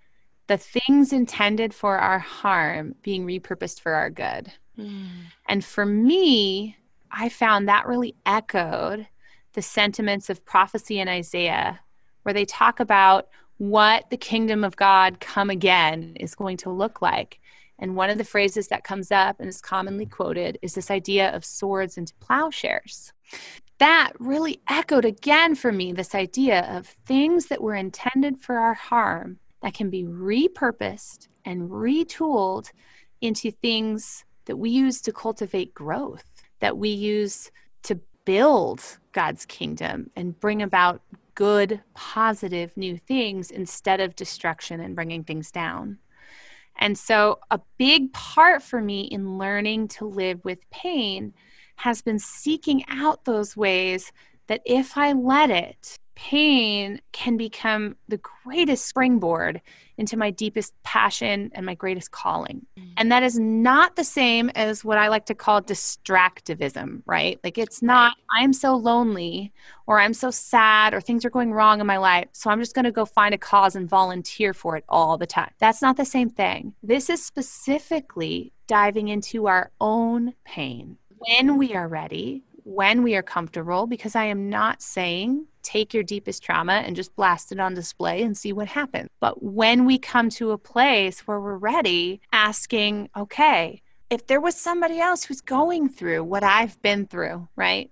[0.47, 4.51] the things intended for our harm being repurposed for our good.
[4.77, 5.07] Mm.
[5.47, 6.77] And for me,
[7.11, 9.07] I found that really echoed
[9.53, 11.79] the sentiments of prophecy in Isaiah,
[12.23, 17.01] where they talk about what the kingdom of God come again is going to look
[17.01, 17.39] like.
[17.79, 21.33] And one of the phrases that comes up and is commonly quoted is this idea
[21.35, 23.13] of swords into plowshares.
[23.79, 28.73] That really echoed again for me this idea of things that were intended for our
[28.73, 32.71] harm that can be repurposed and retooled
[33.21, 36.25] into things that we use to cultivate growth,
[36.59, 37.51] that we use
[37.83, 38.81] to build
[39.11, 41.01] God's kingdom and bring about
[41.35, 45.99] good, positive new things instead of destruction and bringing things down.
[46.79, 51.33] And so, a big part for me in learning to live with pain
[51.77, 54.11] has been seeking out those ways
[54.47, 59.61] that if I let it, pain can become the greatest springboard
[59.99, 62.65] into my deepest passion and my greatest calling.
[62.75, 62.93] Mm.
[62.97, 67.39] And that is not the same as what I like to call distractivism, right?
[67.43, 69.53] Like it's not, I'm so lonely
[69.85, 72.29] or I'm so sad or things are going wrong in my life.
[72.31, 75.27] So I'm just going to go find a cause and volunteer for it all the
[75.27, 75.51] time.
[75.59, 76.73] That's not the same thing.
[76.81, 83.23] This is specifically diving into our own pain when we are ready, when we are
[83.23, 87.73] comfortable, because I am not saying take your deepest trauma and just blast it on
[87.73, 89.09] display and see what happens.
[89.19, 94.55] But when we come to a place where we're ready, asking, okay, if there was
[94.55, 97.89] somebody else who's going through what I've been through, right?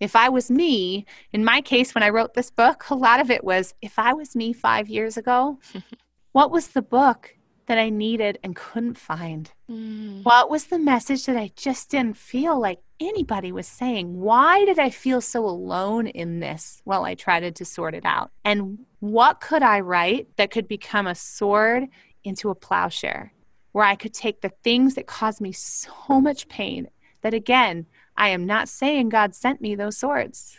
[0.00, 3.30] if I was me, in my case, when I wrote this book, a lot of
[3.30, 5.58] it was if I was me five years ago,
[6.32, 7.35] what was the book
[7.66, 9.50] that I needed and couldn't find?
[9.70, 10.24] Mm.
[10.24, 14.20] What was the message that I just didn't feel like anybody was saying?
[14.20, 18.30] Why did I feel so alone in this while I tried to sort it out?
[18.44, 21.84] And what could I write that could become a sword
[22.24, 23.32] into a plowshare?
[23.72, 26.88] Where I could take the things that caused me so much pain
[27.20, 27.86] that, again,
[28.16, 30.56] I am not saying God sent me those swords,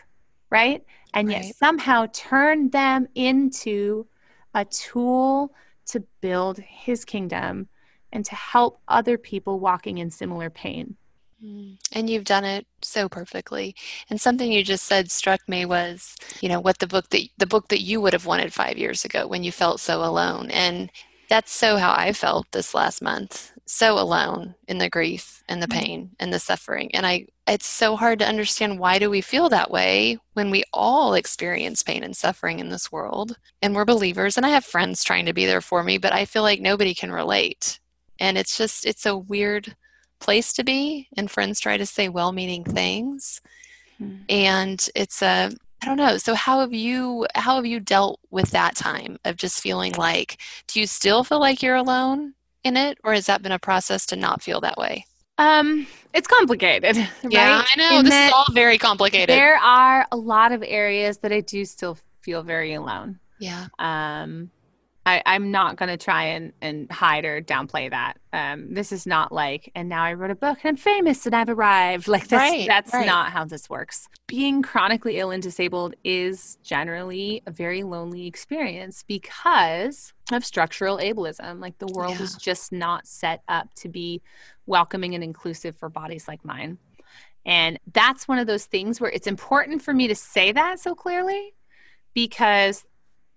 [0.52, 0.84] right?
[1.14, 1.46] And right.
[1.46, 4.06] yet somehow turn them into
[4.54, 5.52] a tool
[5.88, 7.70] to build his kingdom
[8.12, 10.96] and to help other people walking in similar pain.
[11.44, 11.78] Mm.
[11.92, 13.76] And you've done it so perfectly.
[14.10, 17.46] And something you just said struck me was, you know, what the book that the
[17.46, 20.50] book that you would have wanted 5 years ago when you felt so alone.
[20.52, 20.92] And
[21.30, 23.52] that's so how I felt this last month.
[23.66, 25.74] So alone in the grief and the mm.
[25.74, 26.94] pain and the suffering.
[26.96, 30.64] And I it's so hard to understand why do we feel that way when we
[30.74, 35.04] all experience pain and suffering in this world and we're believers and I have friends
[35.04, 37.80] trying to be there for me, but I feel like nobody can relate.
[38.20, 39.76] And it's just it's a weird
[40.20, 43.42] place to be and friends try to say well-meaning things.
[44.02, 44.20] Mm.
[44.30, 46.18] And it's a I don't know.
[46.18, 50.38] So how have you how have you dealt with that time of just feeling like
[50.68, 52.34] do you still feel like you're alone
[52.64, 55.06] in it or has that been a process to not feel that way?
[55.38, 56.96] Um it's complicated.
[57.28, 58.00] Yeah, I know.
[58.00, 59.30] In this is all very complicated.
[59.30, 63.20] There are a lot of areas that I do still feel very alone.
[63.40, 63.68] Yeah.
[63.78, 64.52] Um
[65.08, 68.16] I, I'm not going to try and, and hide or downplay that.
[68.34, 71.34] Um, this is not like, and now I wrote a book and I'm famous and
[71.34, 72.10] I've arrived.
[72.10, 73.06] Like, this, right, that's right.
[73.06, 74.10] not how this works.
[74.28, 81.62] Being chronically ill and disabled is generally a very lonely experience because of structural ableism.
[81.62, 82.24] Like, the world yeah.
[82.24, 84.22] is just not set up to be
[84.66, 86.80] welcoming and inclusive for bodies like mine.
[87.46, 90.94] And that's one of those things where it's important for me to say that so
[90.94, 91.54] clearly
[92.14, 92.84] because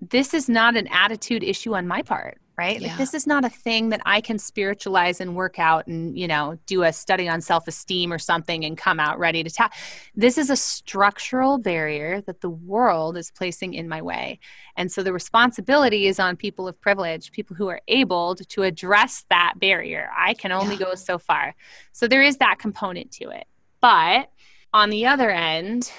[0.01, 2.81] this is not an attitude issue on my part right?
[2.81, 2.89] Yeah.
[2.89, 6.29] like this is not a thing that i can spiritualize and work out and you
[6.29, 9.73] know do a study on self-esteem or something and come out ready to tap.
[10.15, 14.41] This is a structural barrier that the world is placing in my way.
[14.77, 19.25] And so the responsibility is on people of privilege people who are able to address
[19.31, 20.11] that barrier.
[20.17, 20.87] I can only yeah.
[20.87, 21.55] go so far.
[21.93, 23.47] So there is that component to it.
[23.81, 24.31] But
[24.75, 25.91] on the other end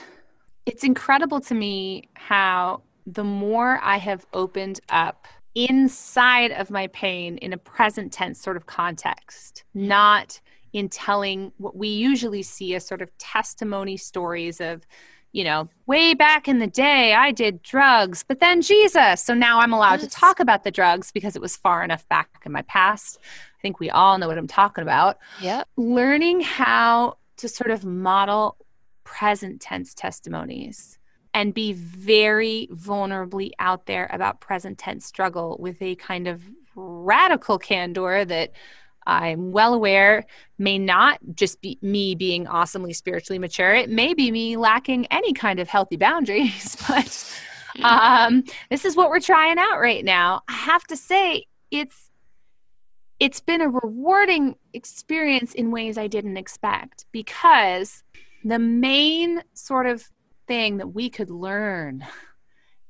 [0.67, 7.37] it's incredible to me how the more I have opened up inside of my pain
[7.37, 10.39] in a present tense sort of context, not
[10.73, 14.87] in telling what we usually see as sort of testimony stories of,
[15.33, 19.21] you know, way back in the day, I did drugs, but then Jesus.
[19.21, 20.03] So now I'm allowed yes.
[20.03, 23.19] to talk about the drugs because it was far enough back in my past.
[23.21, 25.17] I think we all know what I'm talking about.
[25.41, 25.63] Yeah.
[25.75, 28.55] Learning how to sort of model
[29.03, 30.97] present tense testimonies
[31.33, 36.43] and be very vulnerably out there about present tense struggle with a kind of
[36.75, 38.51] radical candor that
[39.07, 40.25] I'm well aware
[40.57, 43.73] may not just be me being awesomely spiritually mature.
[43.73, 47.41] It may be me lacking any kind of healthy boundaries, but
[47.83, 50.41] um, this is what we're trying out right now.
[50.47, 52.09] I have to say, it's
[53.19, 58.03] it's been a rewarding experience in ways I didn't expect because
[58.43, 60.09] the main sort of
[60.51, 62.05] thing that we could learn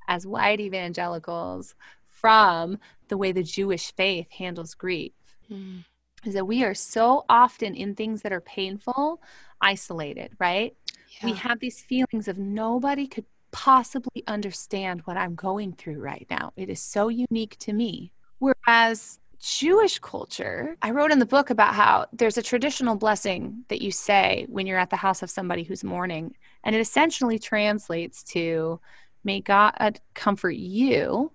[0.07, 1.76] as white evangelicals
[2.07, 5.12] from the way the Jewish faith handles grief
[5.47, 5.84] mm.
[6.26, 9.22] is that we are so often in things that are painful,
[9.62, 10.76] isolated, right?
[11.22, 11.30] Yeah.
[11.30, 16.53] We have these feelings of nobody could possibly understand what I'm going through right now.
[16.55, 18.12] It is so unique to me.
[18.39, 23.84] Whereas Jewish culture, I wrote in the book about how there's a traditional blessing that
[23.84, 26.34] you say when you're at the house of somebody who's mourning.
[26.64, 28.80] And it essentially translates to,
[29.24, 31.32] May God comfort you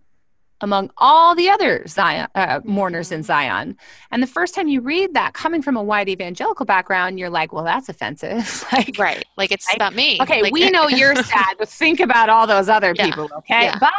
[0.60, 3.26] among all the other Zion, uh, mourners in mm-hmm.
[3.26, 3.76] Zion.
[4.10, 7.52] And the first time you read that, coming from a white evangelical background, you're like,
[7.52, 8.64] well, that's offensive.
[8.72, 9.24] like, right.
[9.36, 10.18] Like it's about me.
[10.20, 13.04] Okay, like, we know you're sad, but think about all those other yeah.
[13.04, 13.64] people, okay?
[13.64, 13.78] Yeah.
[13.78, 13.92] But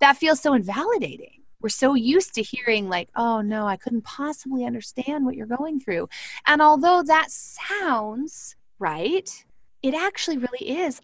[0.00, 1.30] that feels so invalidating
[1.60, 5.80] we're so used to hearing like oh no i couldn't possibly understand what you're going
[5.80, 6.06] through
[6.46, 9.46] and although that sounds right
[9.84, 11.00] it actually really is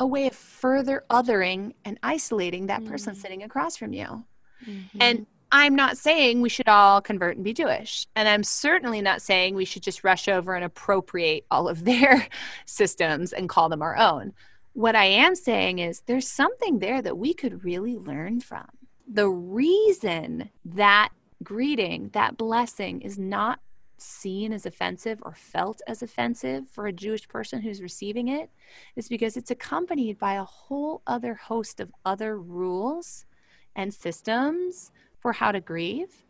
[0.00, 3.20] a way of further othering and isolating that person mm-hmm.
[3.20, 4.24] sitting across from you
[4.66, 4.98] mm-hmm.
[5.00, 9.20] and i'm not saying we should all convert and be jewish and i'm certainly not
[9.20, 12.26] saying we should just rush over and appropriate all of their
[12.64, 14.32] systems and call them our own
[14.72, 18.66] what i am saying is there's something there that we could really learn from
[19.06, 21.10] the reason that
[21.42, 23.60] greeting, that blessing is not
[24.02, 28.50] seen as offensive or felt as offensive for a Jewish person who's receiving it
[28.96, 33.26] is because it's accompanied by a whole other host of other rules
[33.74, 36.24] and systems for how to grieve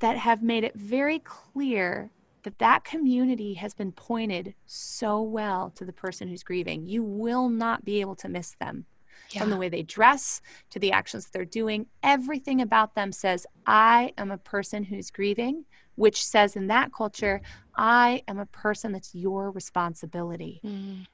[0.00, 2.10] that have made it very clear
[2.42, 6.86] that that community has been pointed so well to the person who's grieving.
[6.86, 8.86] You will not be able to miss them.
[9.30, 9.40] Yeah.
[9.40, 14.12] From the way they dress to the actions they're doing, everything about them says, I
[14.18, 15.64] am a person who's grieving,
[15.94, 17.40] which says in that culture,
[17.76, 20.60] I am a person that's your responsibility.
[20.64, 21.06] Mm.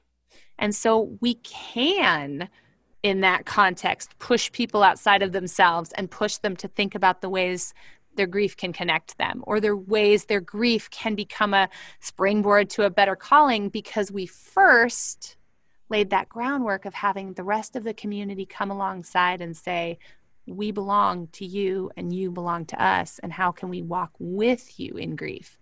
[0.57, 2.49] And so we can,
[3.03, 7.29] in that context, push people outside of themselves and push them to think about the
[7.29, 7.73] ways
[8.15, 11.69] their grief can connect them or their ways their grief can become a
[12.01, 15.37] springboard to a better calling because we first
[15.89, 19.97] laid that groundwork of having the rest of the community come alongside and say,
[20.49, 23.19] we belong to you and you belong to us.
[23.21, 25.57] And how can we walk with you in grief?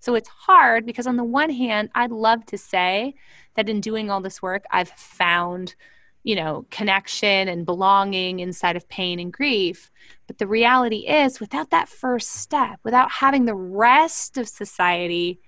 [0.00, 3.14] So it's hard because, on the one hand, I'd love to say
[3.54, 5.74] that in doing all this work, I've found,
[6.22, 9.90] you know, connection and belonging inside of pain and grief.
[10.26, 15.38] But the reality is, without that first step, without having the rest of society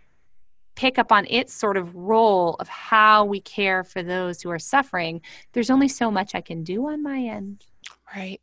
[0.75, 4.59] pick up on its sort of role of how we care for those who are
[4.59, 5.21] suffering,
[5.53, 7.65] there's only so much I can do on my end.
[8.15, 8.41] Right.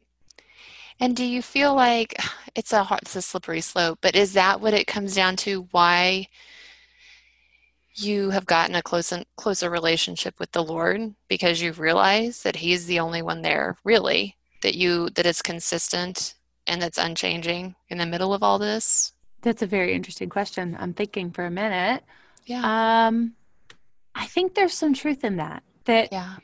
[0.99, 2.15] And do you feel like
[2.55, 6.27] it's a it's a slippery slope, but is that what it comes down to why
[7.95, 12.85] you have gotten a close closer relationship with the Lord because you've realized that he's
[12.85, 16.35] the only one there really that you that is consistent
[16.67, 19.13] and that's unchanging in the middle of all this?
[19.41, 20.77] That's a very interesting question.
[20.79, 22.03] I'm thinking for a minute.
[22.45, 23.07] Yeah.
[23.07, 23.33] Um,
[24.15, 25.63] I think there's some truth in that.
[25.85, 26.35] That yeah.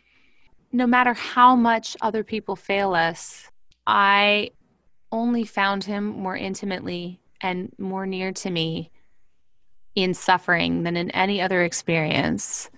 [0.72, 3.50] no matter how much other people fail us,
[3.88, 4.52] I
[5.12, 8.92] only found him more intimately and more near to me
[9.96, 12.70] in suffering than in any other experience.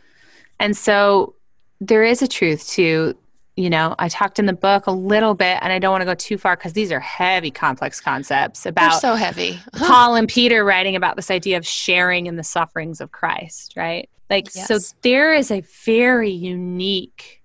[0.60, 1.36] And so
[1.80, 3.16] there is a truth to
[3.58, 6.06] you know, I talked in the book a little bit, and I don't want to
[6.06, 9.60] go too far because these are heavy, complex concepts about They're so heavy.
[9.74, 9.88] Uh-huh.
[9.88, 14.12] Paul and Peter writing about this idea of sharing in the sufferings of Christ, right?
[14.30, 14.68] Like, yes.
[14.68, 17.42] so there is a very unique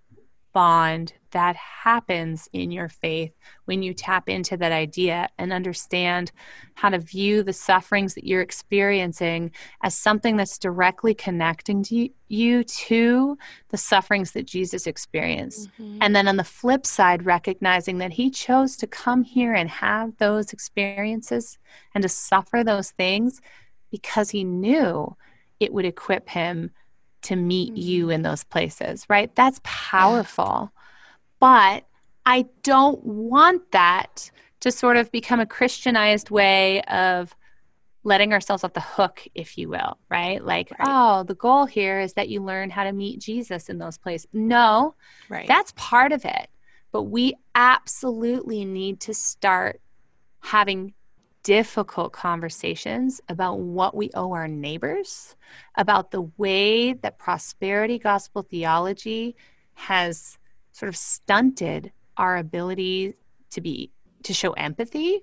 [0.52, 3.32] bond that happens in your faith
[3.64, 6.32] when you tap into that idea and understand
[6.74, 9.50] how to view the sufferings that you're experiencing
[9.82, 13.36] as something that's directly connecting to you to
[13.68, 15.68] the sufferings that Jesus experienced.
[15.80, 15.98] Mm-hmm.
[16.00, 20.16] And then on the flip side, recognizing that he chose to come here and have
[20.18, 21.58] those experiences
[21.94, 23.40] and to suffer those things
[23.90, 25.16] because he knew
[25.60, 26.70] it would equip him
[27.22, 28.12] to meet you mm-hmm.
[28.12, 29.34] in those places, right?
[29.34, 30.72] That's powerful.
[31.42, 31.88] But
[32.24, 34.30] I don't want that
[34.60, 37.34] to sort of become a Christianized way of
[38.04, 40.44] letting ourselves off the hook, if you will, right?
[40.44, 40.86] Like, right.
[40.88, 44.28] oh, the goal here is that you learn how to meet Jesus in those places.
[44.32, 44.94] No,
[45.28, 45.48] right.
[45.48, 46.48] that's part of it.
[46.92, 49.80] But we absolutely need to start
[50.42, 50.94] having
[51.42, 55.34] difficult conversations about what we owe our neighbors,
[55.74, 59.34] about the way that prosperity gospel theology
[59.74, 60.38] has
[60.72, 63.14] sort of stunted our ability
[63.50, 63.90] to be
[64.24, 65.22] to show empathy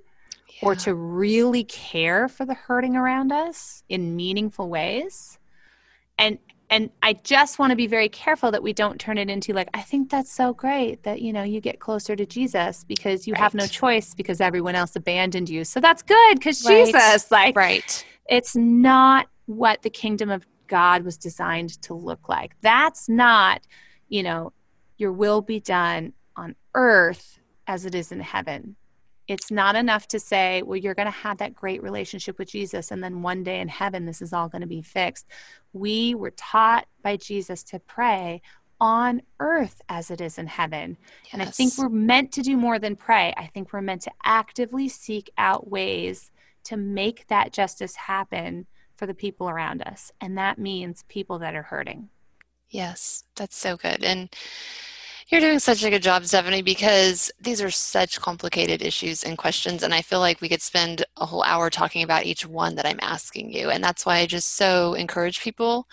[0.62, 0.70] yeah.
[0.70, 5.40] or to really care for the hurting around us in meaningful ways
[6.18, 6.38] and
[6.70, 9.70] and i just want to be very careful that we don't turn it into like
[9.74, 13.34] i think that's so great that you know you get closer to jesus because you
[13.34, 13.42] right.
[13.42, 16.86] have no choice because everyone else abandoned you so that's good because right.
[16.86, 22.52] jesus like right it's not what the kingdom of god was designed to look like
[22.62, 23.62] that's not
[24.10, 24.52] you know
[25.00, 28.76] your will be done on earth as it is in heaven.
[29.28, 32.92] It's not enough to say, well, you're going to have that great relationship with Jesus,
[32.92, 35.28] and then one day in heaven, this is all going to be fixed.
[35.74, 38.42] We were taught by Jesus to pray
[38.82, 40.98] on earth as it is in heaven.
[41.26, 41.34] Yes.
[41.34, 43.34] And I think we're meant to do more than pray.
[43.38, 46.32] I think we're meant to actively seek out ways
[46.64, 50.12] to make that justice happen for the people around us.
[50.22, 52.10] And that means people that are hurting.
[52.70, 54.04] Yes, that's so good.
[54.04, 54.30] And
[55.30, 59.84] you're doing such a good job, Stephanie, because these are such complicated issues and questions.
[59.84, 62.86] And I feel like we could spend a whole hour talking about each one that
[62.86, 63.70] I'm asking you.
[63.70, 65.88] And that's why I just so encourage people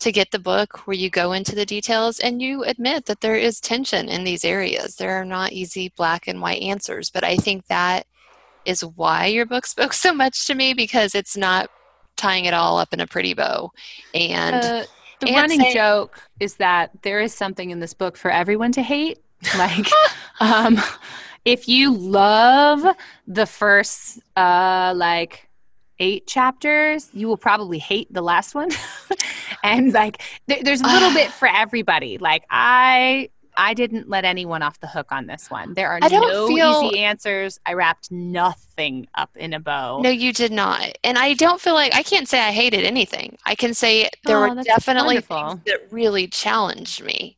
[0.00, 3.36] to get the book where you go into the details and you admit that there
[3.36, 4.96] is tension in these areas.
[4.96, 7.08] There are not easy black and white answers.
[7.08, 8.04] But I think that
[8.64, 11.70] is why your book spoke so much to me because it's not
[12.16, 13.70] tying it all up in a pretty bow.
[14.12, 14.84] And uh,
[15.26, 18.82] the running say, joke is that there is something in this book for everyone to
[18.82, 19.18] hate.
[19.58, 19.86] Like,
[20.40, 20.80] um,
[21.44, 22.96] if you love
[23.28, 25.46] the first, uh, like,
[25.98, 28.70] eight chapters, you will probably hate the last one.
[29.64, 32.18] and like, there, there's a little bit for everybody.
[32.18, 35.74] Like, I I didn't let anyone off the hook on this one.
[35.74, 37.58] There are no feel, easy answers.
[37.64, 40.00] I wrapped nothing up in a bow.
[40.00, 40.96] No, you did not.
[41.02, 43.38] And I don't feel like I can't say I hated anything.
[43.46, 45.48] I can say there oh, were definitely wonderful.
[45.48, 47.36] things that really challenged me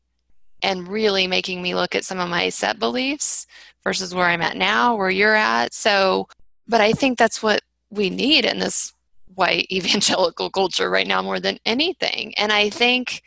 [0.63, 3.47] and really making me look at some of my set beliefs
[3.85, 5.73] versus where I'm at now, where you're at.
[5.73, 6.29] So,
[6.67, 8.93] but I think that's what we need in this
[9.35, 12.35] white evangelical culture right now more than anything.
[12.37, 13.23] And I think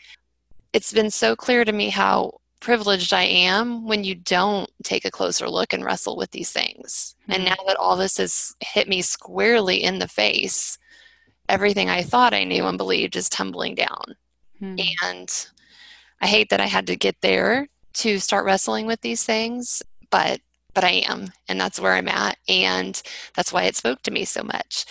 [0.73, 5.11] it's been so clear to me how privileged I am when you don't take a
[5.11, 7.15] closer look and wrestle with these things.
[7.23, 7.31] Mm-hmm.
[7.33, 10.77] And now that all this has hit me squarely in the face,
[11.49, 14.15] everything I thought I knew and believed is tumbling down.
[14.61, 14.79] Mm-hmm.
[15.03, 15.47] And
[16.21, 20.39] I hate that I had to get there to start wrestling with these things, but
[20.73, 23.01] but I am, and that's where I'm at, and
[23.35, 24.85] that's why it spoke to me so much.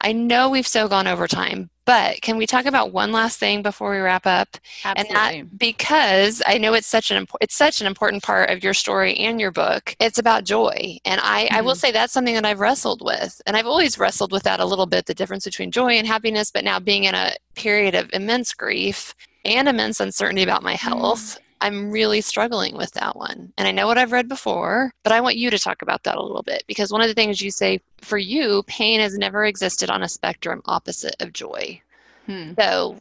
[0.00, 3.62] I know we've so gone over time, but can we talk about one last thing
[3.62, 4.56] before we wrap up?
[4.84, 5.16] Absolutely.
[5.16, 8.74] And that because I know it's such an it's such an important part of your
[8.74, 9.94] story and your book.
[10.00, 11.56] It's about joy, and I mm-hmm.
[11.56, 11.78] I will mm-hmm.
[11.78, 14.86] say that's something that I've wrestled with, and I've always wrestled with that a little
[14.86, 16.50] bit, the difference between joy and happiness.
[16.50, 19.14] But now being in a period of immense grief
[19.44, 21.38] and immense uncertainty about my health.
[21.60, 23.52] I'm really struggling with that one.
[23.56, 26.16] And I know what I've read before, but I want you to talk about that
[26.16, 29.44] a little bit because one of the things you say for you, pain has never
[29.44, 31.80] existed on a spectrum opposite of joy.
[32.26, 32.52] Hmm.
[32.58, 32.98] So,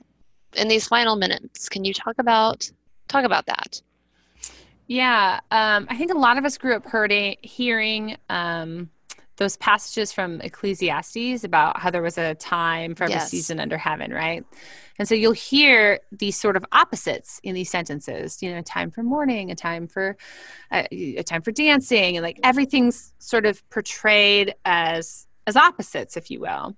[0.55, 2.69] in these final minutes, can you talk about
[3.07, 3.81] talk about that?
[4.87, 8.89] Yeah, um, I think a lot of us grew up hurting, hearing um,
[9.37, 13.29] those passages from Ecclesiastes about how there was a time for every yes.
[13.29, 14.45] season under heaven, right?
[14.97, 18.91] And so you'll hear these sort of opposites in these sentences, you know, a time
[18.91, 20.15] for mourning, a time for
[20.71, 26.31] uh, a time for dancing, and like everything's sort of portrayed as as opposites, if
[26.31, 26.75] you will.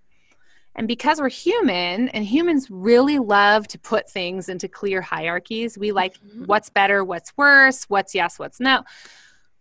[0.76, 5.92] And because we're human and humans really love to put things into clear hierarchies, we
[5.92, 6.46] like mm-hmm.
[6.46, 8.84] what's better, what's worse, what's yes, what's no.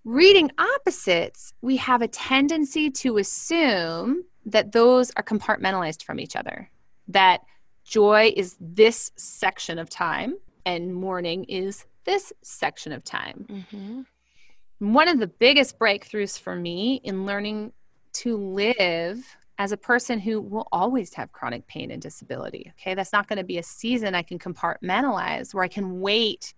[0.06, 6.70] Reading opposites, we have a tendency to assume that those are compartmentalized from each other.
[7.08, 7.40] That
[7.84, 13.46] joy is this section of time and mourning is this section of time.
[13.48, 14.92] Mm-hmm.
[14.92, 17.72] One of the biggest breakthroughs for me in learning
[18.12, 19.26] to live
[19.58, 22.72] as a person who will always have chronic pain and disability.
[22.78, 26.54] Okay, that's not going to be a season I can compartmentalize where I can wait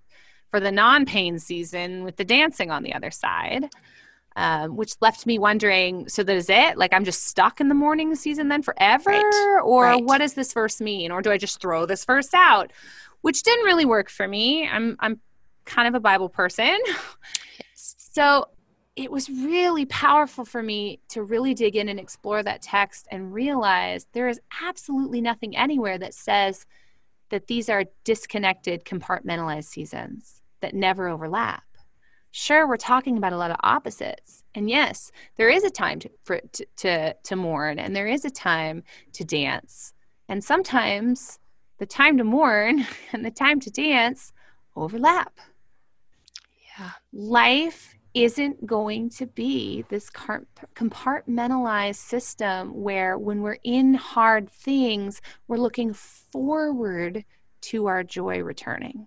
[0.50, 3.68] for the non pain season with the dancing on the other side
[4.38, 7.74] um, which left me wondering so that is it like i'm just stuck in the
[7.74, 9.60] mourning season then forever right.
[9.64, 10.04] or right.
[10.04, 12.72] what does this verse mean or do i just throw this verse out
[13.22, 15.20] which didn't really work for me i'm i'm
[15.64, 17.96] kind of a bible person yes.
[17.98, 18.44] so
[18.94, 23.34] it was really powerful for me to really dig in and explore that text and
[23.34, 26.64] realize there is absolutely nothing anywhere that says
[27.30, 31.64] that these are disconnected compartmentalized seasons that never overlap.
[32.30, 34.44] Sure we're talking about a lot of opposites.
[34.54, 38.24] And yes there is a time to, for to, to, to mourn and there is
[38.24, 38.82] a time
[39.14, 39.94] to dance.
[40.28, 41.38] And sometimes
[41.78, 44.32] the time to mourn and the time to dance
[44.76, 45.38] overlap.
[46.78, 46.90] Yeah.
[47.12, 55.58] Life isn't going to be this compartmentalized system where when we're in hard things we're
[55.58, 57.24] looking forward
[57.60, 59.06] to our joy returning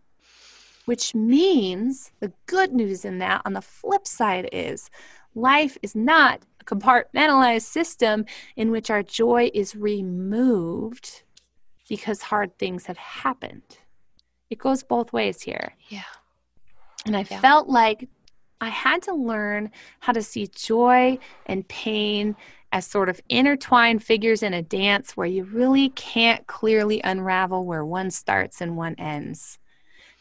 [0.85, 4.89] which means the good news in that on the flip side is
[5.35, 8.25] life is not a compartmentalized system
[8.55, 11.23] in which our joy is removed
[11.87, 13.63] because hard things have happened.
[14.49, 15.73] It goes both ways here.
[15.89, 16.03] Yeah.
[17.05, 17.39] And I yeah.
[17.39, 18.07] felt like
[18.59, 21.17] I had to learn how to see joy
[21.47, 22.35] and pain
[22.71, 27.83] as sort of intertwined figures in a dance where you really can't clearly unravel where
[27.83, 29.57] one starts and one ends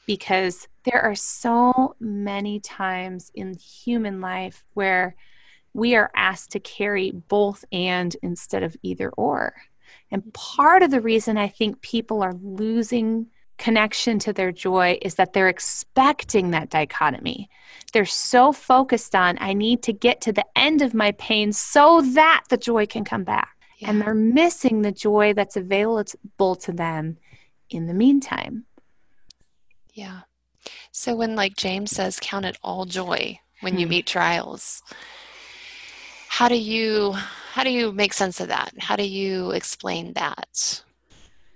[0.07, 5.15] because there are so many times in human life where
[5.73, 9.55] we are asked to carry both and instead of either or.
[10.11, 13.27] And part of the reason I think people are losing
[13.59, 17.49] connection to their joy is that they're expecting that dichotomy.
[17.93, 22.01] They're so focused on, I need to get to the end of my pain so
[22.15, 23.55] that the joy can come back.
[23.79, 23.91] Yeah.
[23.91, 27.19] And they're missing the joy that's available to them
[27.69, 28.65] in the meantime.
[29.95, 30.21] Yeah.
[30.93, 33.91] So when like James says count it all joy when you hmm.
[33.91, 34.83] meet trials,
[36.29, 37.13] how do you
[37.53, 38.73] how do you make sense of that?
[38.79, 40.83] How do you explain that?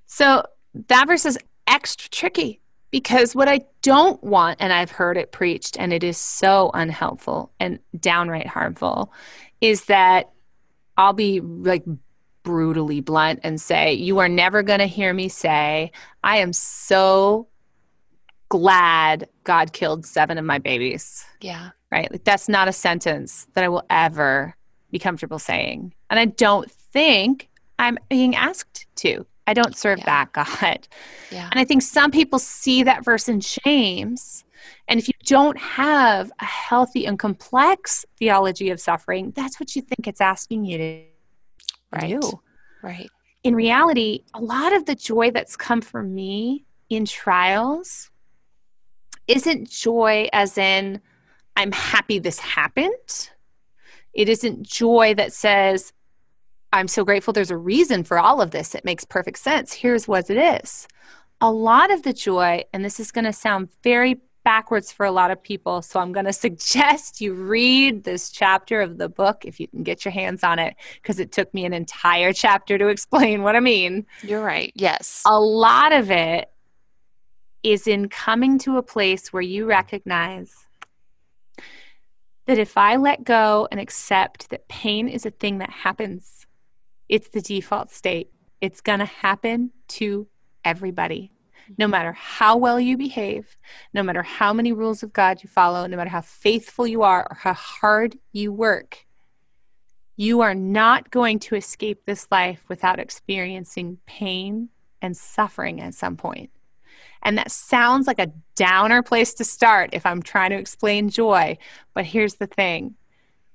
[0.06, 0.44] So
[0.88, 5.76] that verse is extra tricky because what I don't want, and I've heard it preached,
[5.78, 9.12] and it is so unhelpful and downright harmful,
[9.60, 10.30] is that
[10.96, 11.84] I'll be like
[12.44, 15.90] brutally blunt and say, You are never going to hear me say,
[16.22, 17.48] I am so
[18.48, 21.24] glad God killed seven of my babies.
[21.40, 21.70] Yeah.
[21.90, 22.10] Right?
[22.10, 24.56] Like, that's not a sentence that I will ever
[24.90, 25.94] be comfortable saying.
[26.10, 27.48] And I don't think
[27.78, 29.26] I'm being asked to.
[29.46, 30.04] I don't serve yeah.
[30.04, 30.88] that God.
[31.30, 31.48] Yeah.
[31.50, 34.44] And I think some people see that verse in James.
[34.86, 39.82] And if you don't have a healthy and complex theology of suffering, that's what you
[39.82, 41.02] think it's asking you to
[41.92, 42.20] right.
[42.20, 42.40] do.
[42.84, 43.10] Right.
[43.42, 48.10] In reality, a lot of the joy that's come for me in trials
[49.28, 51.00] isn't joy as in,
[51.56, 53.30] I'm happy this happened.
[54.12, 55.92] It isn't joy that says,
[56.72, 58.74] I'm so grateful there's a reason for all of this.
[58.74, 59.72] It makes perfect sense.
[59.72, 60.88] Here's what it is.
[61.40, 65.10] A lot of the joy, and this is going to sound very backwards for a
[65.10, 69.44] lot of people, so I'm going to suggest you read this chapter of the book
[69.44, 72.76] if you can get your hands on it, because it took me an entire chapter
[72.78, 74.06] to explain what I mean.
[74.22, 74.72] You're right.
[74.74, 75.22] Yes.
[75.26, 76.50] A lot of it
[77.64, 80.66] is in coming to a place where you recognize
[82.46, 86.44] that if I let go and accept that pain is a thing that happens
[87.08, 88.30] it's the default state.
[88.60, 90.26] It's going to happen to
[90.64, 91.32] everybody.
[91.78, 93.56] No matter how well you behave,
[93.94, 97.26] no matter how many rules of God you follow, no matter how faithful you are
[97.30, 99.06] or how hard you work,
[100.16, 104.68] you are not going to escape this life without experiencing pain
[105.00, 106.50] and suffering at some point.
[107.24, 111.56] And that sounds like a downer place to start if I'm trying to explain joy.
[111.94, 112.94] But here's the thing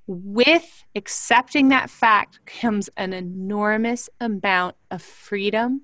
[0.08, 5.84] with accepting that fact comes an enormous amount of freedom,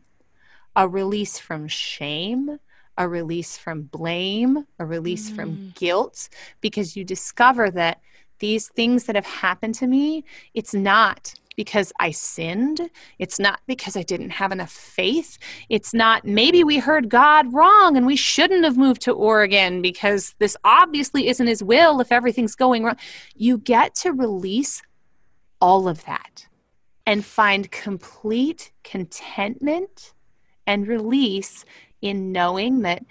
[0.75, 2.57] a release from shame,
[2.97, 5.35] a release from blame, a release mm.
[5.35, 6.29] from guilt,
[6.59, 8.01] because you discover that
[8.39, 10.23] these things that have happened to me,
[10.55, 12.89] it's not because I sinned.
[13.19, 15.37] It's not because I didn't have enough faith.
[15.69, 20.35] It's not maybe we heard God wrong and we shouldn't have moved to Oregon because
[20.39, 22.97] this obviously isn't His will if everything's going wrong.
[23.35, 24.81] You get to release
[25.61, 26.47] all of that
[27.05, 30.13] and find complete contentment
[30.67, 31.65] and release
[32.01, 33.03] in knowing that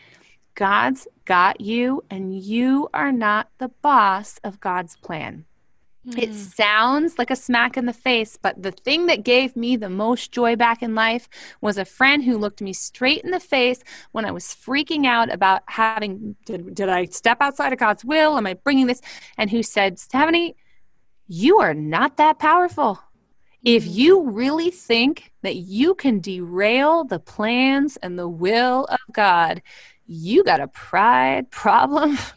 [0.55, 5.47] God's got you and you are not the boss of God's plan.
[6.07, 6.35] It hmm.
[6.35, 10.33] sounds like a smack in the face, but the thing that gave me the most
[10.33, 11.29] joy back in life
[11.63, 13.83] was a friend who looked me straight in the face
[14.13, 18.37] when I was freaking out about having did, did I step outside of God's will?
[18.37, 19.01] Am I bringing this?
[19.39, 20.57] And who said, Stephanie,
[21.27, 23.01] you are not that powerful.
[23.65, 23.91] If hmm.
[23.93, 29.63] you really think that you can derail the plans and the will of God,
[30.07, 32.19] you got a pride problem.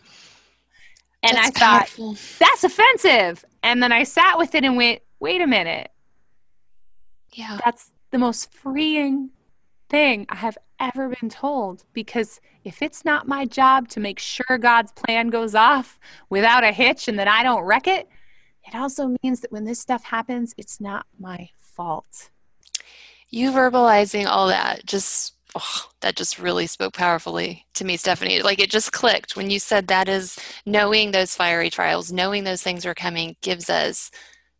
[1.23, 2.15] And that's I thought, powerful.
[2.39, 3.43] that's offensive.
[3.67, 5.91] And then I sat with it and went, wait a minute.
[7.33, 7.59] Yeah.
[7.65, 9.31] That's the most freeing
[9.89, 14.57] thing I have ever been told because if it's not my job to make sure
[14.57, 15.99] God's plan goes off
[16.29, 18.07] without a hitch and that I don't wreck it,
[18.65, 22.29] it also means that when this stuff happens, it's not my fault.
[23.29, 28.41] You verbalizing all that just oh, that just really spoke powerfully to me, Stephanie.
[28.41, 32.63] Like it just clicked when you said that is knowing those fiery trials, knowing those
[32.63, 34.11] things are coming gives us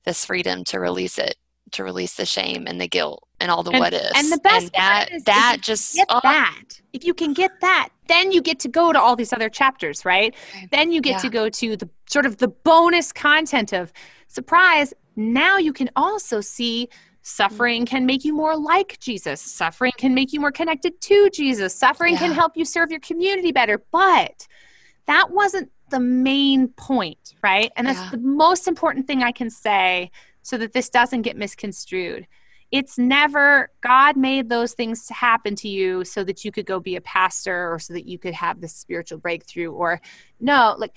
[0.06, 1.36] this freedom to release it,
[1.72, 4.12] to release the shame and the guilt and all the and, what ifs.
[4.16, 6.20] And the best and that is, that just get oh.
[6.24, 6.64] that.
[6.94, 10.06] If you can get that, then you get to go to all these other chapters,
[10.06, 10.34] right?
[10.72, 11.20] Then you get yeah.
[11.20, 13.92] to go to the sort of the bonus content of
[14.28, 14.94] surprise.
[15.16, 16.90] Now you can also see
[17.28, 19.42] Suffering can make you more like Jesus.
[19.42, 21.76] Suffering can make you more connected to Jesus.
[21.76, 22.20] Suffering yeah.
[22.20, 23.84] can help you serve your community better.
[23.92, 24.48] But
[25.08, 27.70] that wasn't the main point, right?
[27.76, 28.12] And that's yeah.
[28.12, 30.10] the most important thing I can say
[30.42, 32.28] so that this doesn't get misconstrued.
[32.72, 36.80] It's never God made those things to happen to you so that you could go
[36.80, 40.00] be a pastor or so that you could have this spiritual breakthrough or
[40.40, 40.94] no, like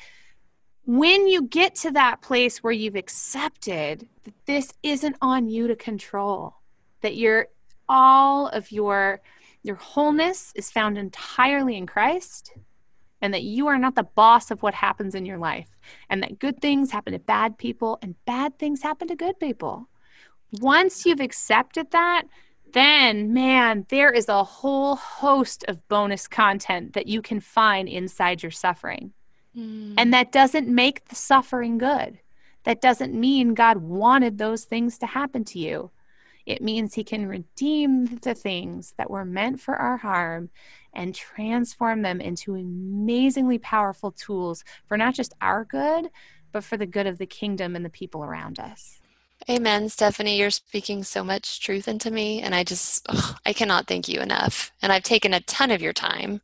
[0.90, 5.76] when you get to that place where you've accepted that this isn't on you to
[5.76, 6.56] control
[7.00, 7.46] that you're
[7.88, 9.20] all of your
[9.62, 12.54] your wholeness is found entirely in Christ
[13.22, 15.68] and that you are not the boss of what happens in your life
[16.08, 19.88] and that good things happen to bad people and bad things happen to good people.
[20.60, 22.24] Once you've accepted that
[22.72, 28.42] then man there is a whole host of bonus content that you can find inside
[28.42, 29.12] your suffering
[29.56, 29.94] Mm.
[29.96, 32.18] And that doesn't make the suffering good.
[32.64, 35.90] That doesn't mean God wanted those things to happen to you.
[36.46, 40.50] It means He can redeem the things that were meant for our harm
[40.92, 46.10] and transform them into amazingly powerful tools for not just our good,
[46.52, 48.99] but for the good of the kingdom and the people around us.
[49.48, 50.38] Amen, Stephanie.
[50.38, 54.20] You're speaking so much truth into me, and I just, ugh, I cannot thank you
[54.20, 54.72] enough.
[54.82, 56.40] And I've taken a ton of your time,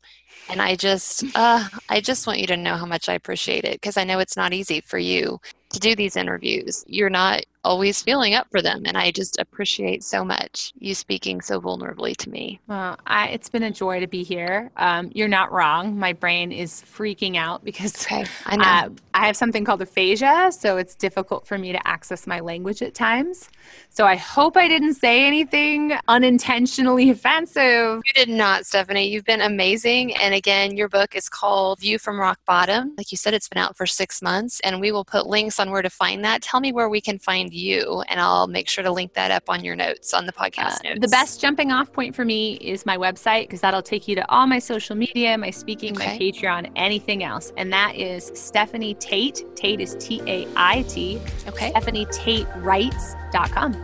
[0.48, 3.74] and I just, uh, I just want you to know how much I appreciate it
[3.80, 5.40] because I know it's not easy for you
[5.70, 6.84] to do these interviews.
[6.86, 8.84] You're not always feeling up for them.
[8.86, 12.60] And I just appreciate so much you speaking so vulnerably to me.
[12.68, 14.70] Well, I, it's been a joy to be here.
[14.76, 15.98] Um, you're not wrong.
[15.98, 20.76] My brain is freaking out because okay, I, uh, I have something called aphasia, so
[20.76, 23.50] it's difficult for me to access my language at times.
[23.88, 28.02] So I hope I didn't say anything unintentionally offensive.
[28.04, 29.08] You did not, Stephanie.
[29.08, 30.14] You've been amazing.
[30.16, 32.94] And again, your book is called View from Rock Bottom.
[32.96, 35.70] Like you said, it's been out for six months, and we will put links on
[35.70, 36.42] where to find that.
[36.42, 39.48] Tell me where we can find you, and I'll make sure to link that up
[39.48, 41.00] on your notes on the podcast uh, notes.
[41.00, 44.30] The best jumping off point for me is my website because that'll take you to
[44.30, 46.12] all my social media, my speaking, okay.
[46.12, 47.52] my Patreon, anything else.
[47.56, 49.44] And that is Stephanie Tate.
[49.56, 51.20] Tait is T A I T.
[51.48, 51.70] Okay.
[51.70, 53.76] Stephanie Tait Writes.com.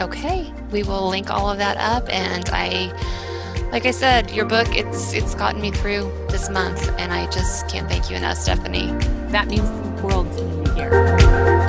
[0.00, 0.52] Okay.
[0.70, 2.92] We will link all of that up and I
[3.72, 7.68] like I said, your book it's it's gotten me through this month and I just
[7.68, 8.92] can't thank you enough, Stephanie.
[9.30, 11.59] That means the world to me here.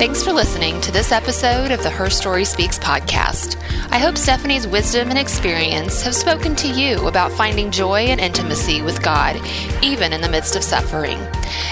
[0.00, 3.60] Thanks for listening to this episode of the Her Story Speaks podcast.
[3.90, 8.80] I hope Stephanie's wisdom and experience have spoken to you about finding joy and intimacy
[8.80, 9.38] with God,
[9.82, 11.18] even in the midst of suffering.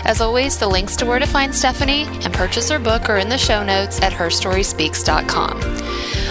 [0.05, 3.30] As always, the links to where to find Stephanie and purchase her book are in
[3.30, 5.62] the show notes at herstoryspeaks.com.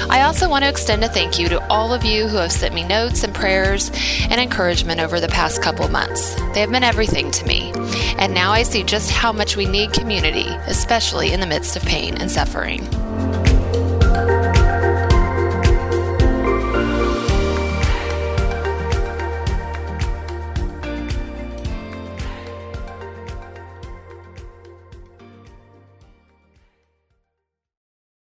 [0.09, 2.73] I also want to extend a thank you to all of you who have sent
[2.73, 3.91] me notes and prayers
[4.29, 6.33] and encouragement over the past couple months.
[6.53, 7.73] They have been everything to me.
[8.17, 11.83] And now I see just how much we need community, especially in the midst of
[11.87, 12.85] pain and suffering.